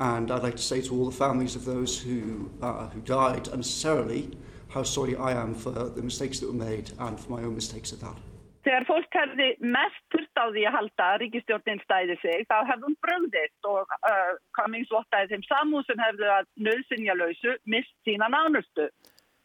And 0.00 0.30
I'd 0.30 0.42
like 0.42 0.56
to 0.56 0.62
say 0.62 0.82
to 0.82 0.94
all 0.94 1.06
the 1.06 1.16
families 1.16 1.54
of 1.56 1.64
those 1.64 1.98
who, 1.98 2.50
uh, 2.60 2.88
who 2.88 3.00
died 3.00 3.48
unnecessarily 3.48 4.36
how 4.68 4.82
sorry 4.82 5.16
I 5.16 5.32
am 5.32 5.54
for 5.54 5.70
the 5.70 6.02
mistakes 6.02 6.40
that 6.40 6.48
were 6.48 6.64
made 6.70 6.90
and 6.98 7.18
for 7.20 7.30
my 7.32 7.42
own 7.42 7.54
mistakes 7.54 7.92
at 7.92 8.00
that. 8.00 8.18
Þegar 8.62 8.84
fólk 8.86 9.16
hefði 9.18 9.48
mest 9.74 10.02
þurft 10.14 10.38
á 10.38 10.44
því 10.54 10.62
að 10.68 10.76
halda 10.76 11.06
að 11.12 11.16
ríkistjórnin 11.24 11.80
stæði 11.82 12.16
sig, 12.22 12.44
þá 12.46 12.62
hefði 12.68 12.86
hún 12.86 12.98
bröndist 13.02 13.66
og 13.66 13.96
uh, 14.06 14.34
Cummings 14.54 14.92
vottaði 14.92 15.32
þeim 15.32 15.42
samúð 15.48 15.88
sem 15.88 16.02
hefði 16.04 16.28
að 16.30 16.46
nöðsynjalausu 16.68 17.56
mist 17.74 17.96
sína 18.06 18.28
nánustu. 18.30 18.86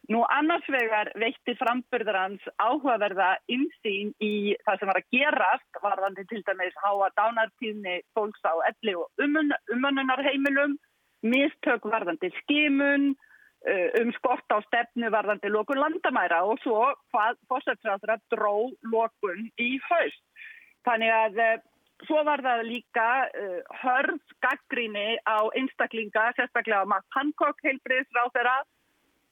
Nú 0.08 0.22
annars 0.32 0.64
vegar 0.72 1.10
veitti 1.20 1.52
framburðarans 1.60 2.44
áhugaverða 2.56 3.34
insýn 3.52 4.14
í 4.24 4.56
það 4.64 4.78
sem 4.80 4.88
var 4.88 5.00
að 5.02 5.08
gerast, 5.12 5.80
varðandi 5.84 6.24
til 6.30 6.40
dæmis 6.46 6.78
háa 6.80 7.10
dánartíðni 7.18 7.98
fólks 8.16 8.40
á 8.48 8.56
elli 8.70 8.94
og 8.96 9.08
umönnunarheimilum, 9.20 10.78
mistök 11.28 11.88
varðandi 11.92 12.32
skimun, 12.40 13.12
Uh, 13.66 13.90
um 13.98 14.12
skort 14.14 14.46
á 14.54 14.62
stefnu 14.62 15.08
varðandi 15.10 15.50
lókun 15.50 15.80
landamæra 15.82 16.44
og 16.46 16.60
svo 16.62 16.92
hvað 17.10 17.40
fórsættsræður 17.50 18.12
að 18.14 18.20
dró 18.30 18.52
lókun 18.86 19.48
í 19.58 19.72
haust. 19.82 20.22
Þannig 20.86 21.10
að 21.10 21.40
uh, 21.42 21.56
svo 22.06 22.20
var 22.28 22.38
það 22.46 22.62
líka 22.68 23.08
uh, 23.26 23.58
hörð 23.80 24.36
gaggríni 24.46 25.18
á 25.26 25.50
einstaklinga, 25.58 26.28
sérstaklega 26.38 26.86
á 26.86 26.90
Matt 26.92 27.18
Hancock 27.18 27.58
heilbriðsráð 27.66 28.30
þeirra 28.38 28.54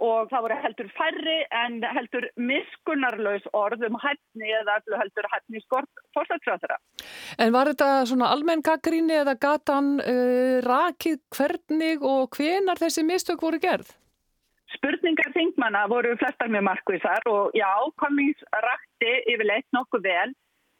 og 0.03 0.31
það 0.31 0.45
voru 0.45 0.57
heldur 0.63 0.89
færri 0.97 1.37
en 1.57 1.79
heldur 1.97 2.27
miskunnarlaus 2.37 3.47
orð 3.57 3.87
um 3.89 3.99
hæfni 4.03 4.51
eða 4.61 4.79
heldur 5.01 5.29
hæfni 5.33 5.63
skort 5.65 6.03
fórsættsræður 6.17 6.65
þeirra. 6.65 6.79
En 7.41 7.53
var 7.55 7.71
þetta 7.73 7.91
svona 8.11 8.33
almenn 8.35 8.65
gaggríni 8.67 9.17
eða 9.23 9.37
gatan 9.41 9.95
rakið 10.67 11.23
hvernig 11.37 12.05
og 12.05 12.37
hvenar 12.37 12.81
þessi 12.81 13.07
mistök 13.09 13.45
voru 13.47 13.61
gerð? 13.63 13.95
Spurningar 14.77 15.33
þingmanna 15.33 15.87
voru 15.89 16.17
flestar 16.21 16.51
með 16.53 16.67
markvísar 16.69 17.25
og 17.31 17.55
já, 17.57 17.71
Cummings 18.03 18.43
rakti 18.53 19.13
yfirleitt 19.33 19.69
nokkuð 19.73 20.05
vel 20.05 20.35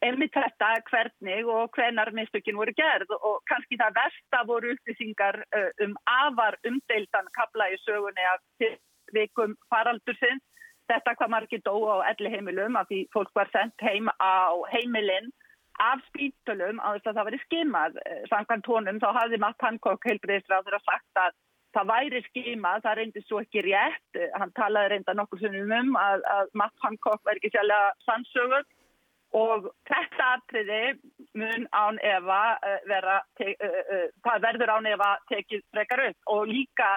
einmitt 0.05 0.35
þetta 0.35 0.73
hvernig 0.91 1.49
og 1.49 1.71
hvenar 1.77 2.13
mistökin 2.17 2.59
voru 2.61 2.75
gerð 2.77 3.13
og 3.17 3.39
kannski 3.51 3.79
það 3.81 3.97
versta 4.01 4.43
voru 4.49 4.75
upplýsingar 4.75 5.41
uh, 5.47 5.71
um 5.85 5.97
afar 6.05 6.59
umdeildan 6.69 7.31
kabla 7.39 7.71
í 7.73 7.79
sögunni 7.85 8.27
af 8.33 8.43
vikum 9.15 9.57
faraldursins. 9.73 10.43
Þetta 10.87 11.17
hvað 11.19 11.33
margir 11.33 11.63
dó 11.67 11.75
á 11.99 12.07
elli 12.13 12.31
heimilum 12.31 12.77
af 12.79 12.87
því 12.91 13.07
fólk 13.15 13.33
var 13.35 13.51
sendt 13.51 13.83
heim 13.83 14.07
á 14.23 14.55
heimilinn 14.71 15.33
af 15.79 16.01
spítölum 16.09 16.79
á 16.81 16.97
þess 16.97 17.11
að 17.11 17.19
það 17.19 17.29
veri 17.29 17.41
skimað. 17.45 17.99
Uh, 18.05 18.23
Sankan 18.31 18.63
tónum 18.67 19.01
þá 19.03 19.11
hafði 19.17 19.41
Matt 19.43 19.65
Hancock 19.65 20.09
heilbreyðisráður 20.09 20.79
að 20.79 20.87
sagt 20.89 21.21
að 21.23 21.37
það 21.77 21.91
væri 21.91 22.23
skima, 22.25 22.79
það 22.81 22.97
reyndi 22.97 23.23
svo 23.27 23.43
ekki 23.43 23.67
rétt, 23.67 24.21
hann 24.41 24.53
talaði 24.57 24.95
reynda 24.95 25.13
nokkur 25.13 25.43
sunnum 25.43 25.75
um 25.77 25.99
að, 26.01 26.23
að 26.33 26.55
Matt 26.57 26.73
Hancock 26.81 27.21
væri 27.27 27.43
ekki 27.43 27.53
sérlega 27.53 27.91
sannsögur 28.07 28.65
og 29.37 29.67
þetta 29.91 30.31
atriði 30.39 30.81
mun 31.37 31.67
án 31.77 32.01
Eva 32.01 32.41
uh, 32.57 32.79
vera, 32.89 33.19
það 33.37 34.47
verður 34.47 34.73
án 34.79 34.89
Eva 34.95 35.11
tekið 35.33 35.67
frekar 35.75 36.07
upp 36.07 36.33
og 36.33 36.49
líka 36.49 36.95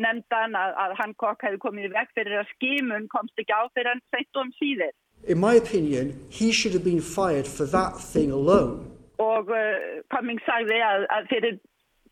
nefndan 0.00 0.56
að, 0.58 0.74
að 0.84 0.96
Hancock 1.00 1.44
hefði 1.46 1.60
komið 1.62 1.88
í 1.88 1.92
veg 1.94 2.10
fyrir 2.16 2.40
að 2.40 2.50
skimun 2.54 3.08
komst 3.12 3.38
ekki 3.40 3.54
á 3.54 3.62
fyrir 3.74 3.92
hann 3.92 4.02
seitt 4.14 4.30
og 4.34 4.46
um 4.46 4.54
síðir. 4.58 4.94
In 5.26 5.40
my 5.40 5.56
opinion, 5.56 6.12
he 6.28 6.52
should 6.52 6.74
have 6.74 6.84
been 6.84 7.00
fired 7.00 7.46
for 7.48 7.66
that 7.66 7.96
thing 8.00 8.32
alone. 8.32 8.90
Og 9.22 9.48
Cummings 10.12 10.42
sagði 10.44 10.80
að, 10.84 11.06
að 11.14 11.30
fyrir 11.30 11.60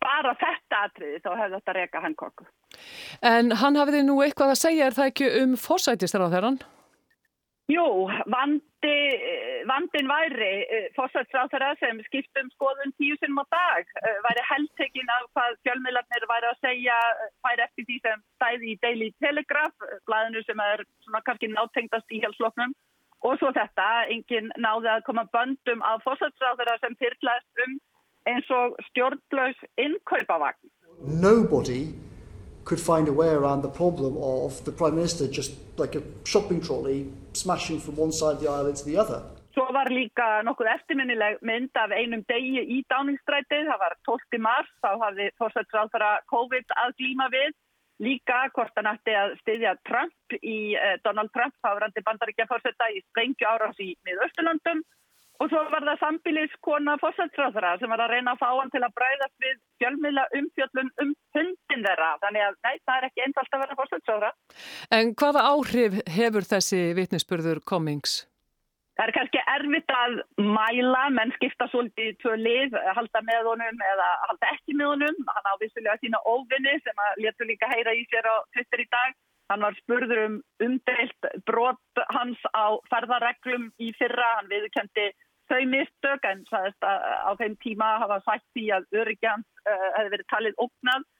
bara 0.02 0.34
þetta 0.38 0.84
atriði 0.88 1.22
þá 1.22 1.32
hefði 1.38 1.58
þetta 1.58 1.74
reyka 1.78 2.02
Hancock. 2.04 2.44
En 3.26 3.52
hann 3.60 3.78
hafiði 3.78 4.04
nú 4.06 4.20
eitthvað 4.24 4.54
að 4.54 4.62
segja, 4.62 4.86
er 4.88 4.96
það 4.96 5.10
ekki 5.12 5.32
um 5.42 5.58
fórsætistar 5.60 6.24
á 6.24 6.32
þeirran? 6.32 6.62
Jú, 7.72 7.84
vandi, 8.34 8.96
vandin 9.70 10.08
væri 10.10 10.54
eh, 10.76 10.88
fórsætistar 10.96 11.76
sem 11.80 12.00
skiptum 12.08 12.48
skoðun 12.56 12.92
tíu 12.98 13.14
sinnum 13.20 13.42
á 13.44 13.46
dag, 13.54 13.84
eh, 14.02 14.18
væri 14.26 14.42
heldtekinn 14.50 15.12
af 15.16 15.28
hvað 15.32 15.56
fjölmiðlarnir 15.64 16.26
væri 16.32 16.50
að 16.50 16.60
segja, 16.66 16.98
væri 17.46 17.64
eftir 17.66 17.86
því 17.88 17.96
sem 18.06 18.24
stæði 18.36 18.72
í 18.72 18.78
Daily 18.84 19.08
Telegraph, 19.24 19.88
blæðinu 20.08 20.44
sem 20.48 20.64
er 20.66 20.84
svona 21.06 21.22
kannski 21.26 21.52
nátengdast 21.54 22.16
í 22.16 22.22
helsloknum. 22.24 22.74
Og 23.22 23.38
svo 23.38 23.52
þetta, 23.54 23.88
enginn 24.10 24.50
náði 24.58 24.90
að 24.96 25.06
koma 25.08 25.28
böndum 25.32 25.84
af 25.86 26.02
fórsætistar 26.04 26.78
sem 26.82 26.98
fyrrlæst 27.00 27.66
um 27.66 27.78
eins 28.26 28.48
og 28.50 28.76
stjórnlaus 28.90 29.58
innkaupavagn. 29.78 30.66
Nobody 31.22 32.11
could 32.64 32.80
find 32.80 33.08
a 33.08 33.12
way 33.12 33.28
around 33.28 33.62
the 33.62 33.68
problem 33.68 34.16
of 34.16 34.64
the 34.64 34.72
Prime 34.72 34.94
Minister 34.94 35.26
just 35.26 35.52
like 35.76 35.94
a 35.94 36.02
shopping 36.24 36.60
trolley 36.60 37.10
smashing 37.32 37.80
from 37.80 37.96
one 37.96 38.12
side 38.12 38.36
of 38.36 38.40
the 38.40 38.48
aisle 38.50 38.66
into 38.66 38.84
the 38.84 38.96
other. 38.96 39.22
Svo 39.52 39.66
var 39.72 39.90
líka 39.92 40.40
nokkuð 40.48 40.68
eftirminnileg 40.74 41.42
mynd 41.44 41.76
af 41.76 41.92
einum 41.92 42.22
degi 42.24 42.62
í 42.76 42.78
dáningsstrætið, 42.88 43.66
það 43.68 43.82
var 43.84 43.94
12. 44.08 44.38
mars, 44.40 44.70
þá 44.80 44.90
hafði 45.02 45.26
fórsættsráðfara 45.40 46.12
COVID 46.32 46.72
að 46.84 46.94
glíma 47.02 47.28
við. 47.34 47.52
Líka 48.00 48.38
hvort 48.56 48.72
hann 48.80 48.88
ætti 48.94 49.12
að 49.12 49.34
styðja 49.42 49.74
Trump 49.88 50.36
í 50.40 50.72
eh, 50.72 50.96
Donald 51.04 51.28
Trump, 51.36 51.52
þá 51.60 51.68
var 51.74 51.84
hann 51.84 51.92
til 51.92 52.04
bandaríkja 52.06 52.48
fórsætta 52.48 52.88
í 52.96 53.02
sprengju 53.10 53.50
árás 53.50 53.76
í 53.84 53.92
miðausturlöndum 54.08 54.80
Og 55.42 55.48
svo 55.50 55.60
var 55.72 55.82
það 55.82 55.98
sambiliskona 55.98 56.92
fósæltráðara 57.02 57.72
sem 57.80 57.90
var 57.90 58.04
að 58.04 58.12
reyna 58.14 58.36
að 58.36 58.42
fá 58.44 58.48
hann 58.52 58.70
til 58.70 58.82
að 58.86 58.92
bræðast 58.94 59.34
við 59.42 59.56
fjölmiðla 59.82 60.26
umfjöllun 60.38 60.90
um 61.02 61.14
hundin 61.34 61.86
þeirra. 61.86 62.10
Þannig 62.22 62.44
að 62.46 62.58
nei, 62.66 62.74
það 62.86 62.98
er 62.98 63.06
ekki 63.08 63.24
einfalt 63.24 63.56
að 63.56 63.64
vera 63.64 63.78
fósæltráðara. 63.80 64.30
En 64.98 65.16
hvaða 65.18 65.46
áhrif 65.50 65.96
hefur 66.18 66.46
þessi 66.52 66.82
vitnisspurður 66.98 67.62
Cummings? 67.66 68.20
Það 68.92 69.08
er 69.08 69.14
kannski 69.16 69.42
erfitt 69.56 69.92
að 69.96 70.14
mæla, 70.52 71.02
menn 71.16 71.34
skipta 71.34 71.66
svolítið 71.72 72.26
lið, 72.38 72.74
halda 72.94 73.22
með 73.26 73.48
honum 73.48 73.84
eða 73.88 74.08
halda 74.28 74.50
ekki 74.52 74.76
með 74.78 74.92
honum. 74.92 75.20
Hann 75.32 75.50
ávissulega 75.54 75.98
sína 76.02 76.20
óvinni 76.28 76.76
sem 76.84 77.04
að 77.08 77.22
letur 77.24 77.50
líka 77.50 77.70
heyra 77.72 77.96
í 77.98 78.04
sér 78.12 78.28
á 78.30 78.36
Twitter 78.54 78.84
í 78.84 78.88
dag. 78.92 79.16
Hann 79.50 79.64
var 79.66 79.74
spurður 79.80 80.22
um 80.26 80.36
umdeilt 80.64 81.30
brot 81.48 82.04
hans 82.14 82.46
á 82.52 82.78
ferðarreglum 82.92 83.70
í 83.82 83.90
fyrra. 83.98 84.28
Hann 84.38 84.52
viðkendi 84.52 85.08
þau 85.50 85.62
mistök 85.70 86.28
en 86.28 86.44
sagðist 86.50 86.84
á 86.86 87.30
þeim 87.40 87.56
tíma 87.64 87.96
hafa 88.02 88.20
sagt 88.26 88.46
því 88.56 88.68
að 88.76 88.86
öryggjan 89.02 89.42
uh, 89.42 89.88
hefði 89.96 90.14
verið 90.14 90.30
talið 90.34 90.62
ógnað. 90.66 91.10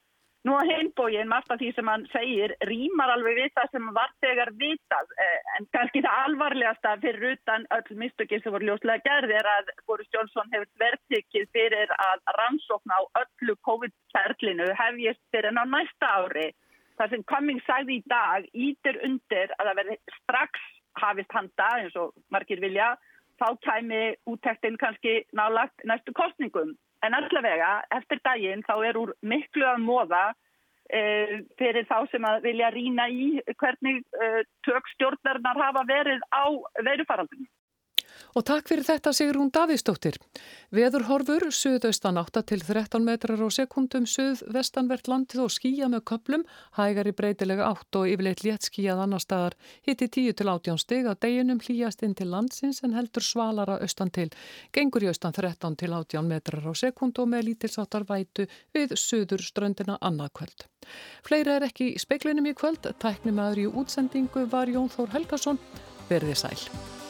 Nú 0.43 0.57
á 0.59 0.67
heimbógin, 0.67 1.29
margt 1.31 1.53
af 1.55 1.61
því 1.61 1.69
sem 1.77 1.87
hann 1.87 2.05
segir, 2.11 2.53
rýmar 2.67 3.13
alveg 3.15 3.37
við 3.39 3.53
það 3.55 3.69
sem 3.77 3.85
var 3.95 4.11
þegar 4.25 4.51
vitað. 4.59 5.13
Uh, 5.15 5.37
en 5.59 5.69
kannski 5.77 6.03
það 6.03 6.25
alvarlegasta 6.25 6.97
fyrir 7.05 7.37
utan 7.37 7.69
öll 7.77 8.01
mistökið 8.03 8.43
sem 8.43 8.57
voru 8.57 8.71
ljóslega 8.71 9.07
gerð 9.07 9.37
er 9.39 9.51
að 9.53 9.71
Boris 9.87 10.11
Johnson 10.17 10.51
hefur 10.55 10.69
verðtikið 10.83 11.47
fyrir 11.55 11.95
að 11.99 12.27
rannsókna 12.41 12.99
á 12.99 13.03
öllu 13.23 13.57
COVID-ferlinu 13.69 14.69
hefjist 14.83 15.23
fyrir 15.31 15.53
enn 15.53 15.63
á 15.63 15.67
næsta 15.77 16.13
ári. 16.19 16.51
Það 16.99 17.15
sem 17.15 17.25
Cummings 17.31 17.65
sagði 17.67 18.01
í 18.01 18.05
dag 18.11 18.45
ítir 18.53 18.99
undir 19.07 19.55
að 19.59 19.69
það 19.69 19.79
verði 19.83 19.97
strax 20.19 20.67
hafist 21.01 21.33
handa 21.33 21.71
eins 21.79 21.95
og 21.97 22.13
margir 22.35 22.61
vilja 22.61 22.93
þá 23.43 23.49
kæmi 23.67 24.03
úttektinn 24.31 24.79
kannski 24.79 25.23
nálagt 25.35 25.85
næstu 25.89 26.15
kostningum. 26.15 26.77
En 27.03 27.17
allavega, 27.19 27.83
eftir 27.91 28.21
daginn 28.23 28.63
þá 28.69 28.75
er 28.87 28.99
úr 29.01 29.15
miklu 29.27 29.67
að 29.67 29.83
móða 29.83 30.23
e, 30.87 31.01
fyrir 31.59 31.89
þá 31.91 31.97
sem 32.13 32.29
að 32.29 32.47
vilja 32.47 32.71
rína 32.75 33.09
í 33.11 33.41
hvernig 33.59 34.05
e, 34.15 34.45
tökstjórnarnar 34.69 35.59
hafa 35.65 35.83
verið 35.89 36.23
á 36.31 36.45
veirufaraldunum. 36.87 37.49
Og 38.33 38.45
takk 38.49 38.71
fyrir 38.71 38.87
þetta 38.87 39.13
Sigrún 39.13 39.51
Davíðsdóttir. 39.53 40.17
Veður 40.73 41.05
horfur, 41.09 41.45
suðaustan 41.53 42.17
8 42.21 42.43
til 42.49 42.63
13 42.65 43.05
metrar 43.05 43.43
á 43.45 43.49
sekundum, 43.53 44.07
suð-vestanvert 44.09 45.11
landið 45.11 45.45
og 45.45 45.53
skýja 45.53 45.91
með 45.93 46.05
köplum, 46.09 46.47
hægar 46.79 47.11
í 47.11 47.15
breytilega 47.17 47.69
8 47.69 48.01
og 48.01 48.09
yfirleitt 48.13 48.45
létt 48.47 48.69
skýjað 48.71 49.03
annar 49.05 49.21
staðar, 49.21 49.59
hitti 49.85 50.09
10 50.09 50.39
til 50.41 50.49
18 50.49 50.81
steg 50.81 51.11
að 51.11 51.21
deginum 51.27 51.61
hlýjast 51.61 52.07
inn 52.07 52.17
til 52.17 52.31
landsins 52.33 52.81
en 52.87 52.97
heldur 52.97 53.27
svalara 53.27 53.79
austan 53.85 54.15
til. 54.15 54.31
Gengur 54.73 55.05
í 55.05 55.13
austan 55.13 55.37
13 55.37 55.77
til 55.83 55.93
18 55.93 56.25
metrar 56.29 56.65
á 56.65 56.73
sekund 56.73 57.21
og 57.21 57.29
með 57.29 57.51
lítilsáttar 57.51 58.09
vætu 58.09 58.49
við 58.73 58.97
suður 58.97 59.45
ströndina 59.45 59.99
annað 60.01 60.33
kvöld. 60.41 60.67
Fleira 61.27 61.59
er 61.59 61.69
ekki 61.69 61.93
í 61.93 62.01
speiklinum 62.01 62.49
í 62.49 62.57
kvöld, 62.57 62.89
tæknum 63.03 63.45
aður 63.45 63.63
í 63.67 63.69
útsendingu 63.83 64.49
var 64.51 64.73
Jón 64.73 64.91
Þór 64.93 65.15
Helgason, 65.19 65.63
verðið 66.09 66.43
sæl. 66.47 67.02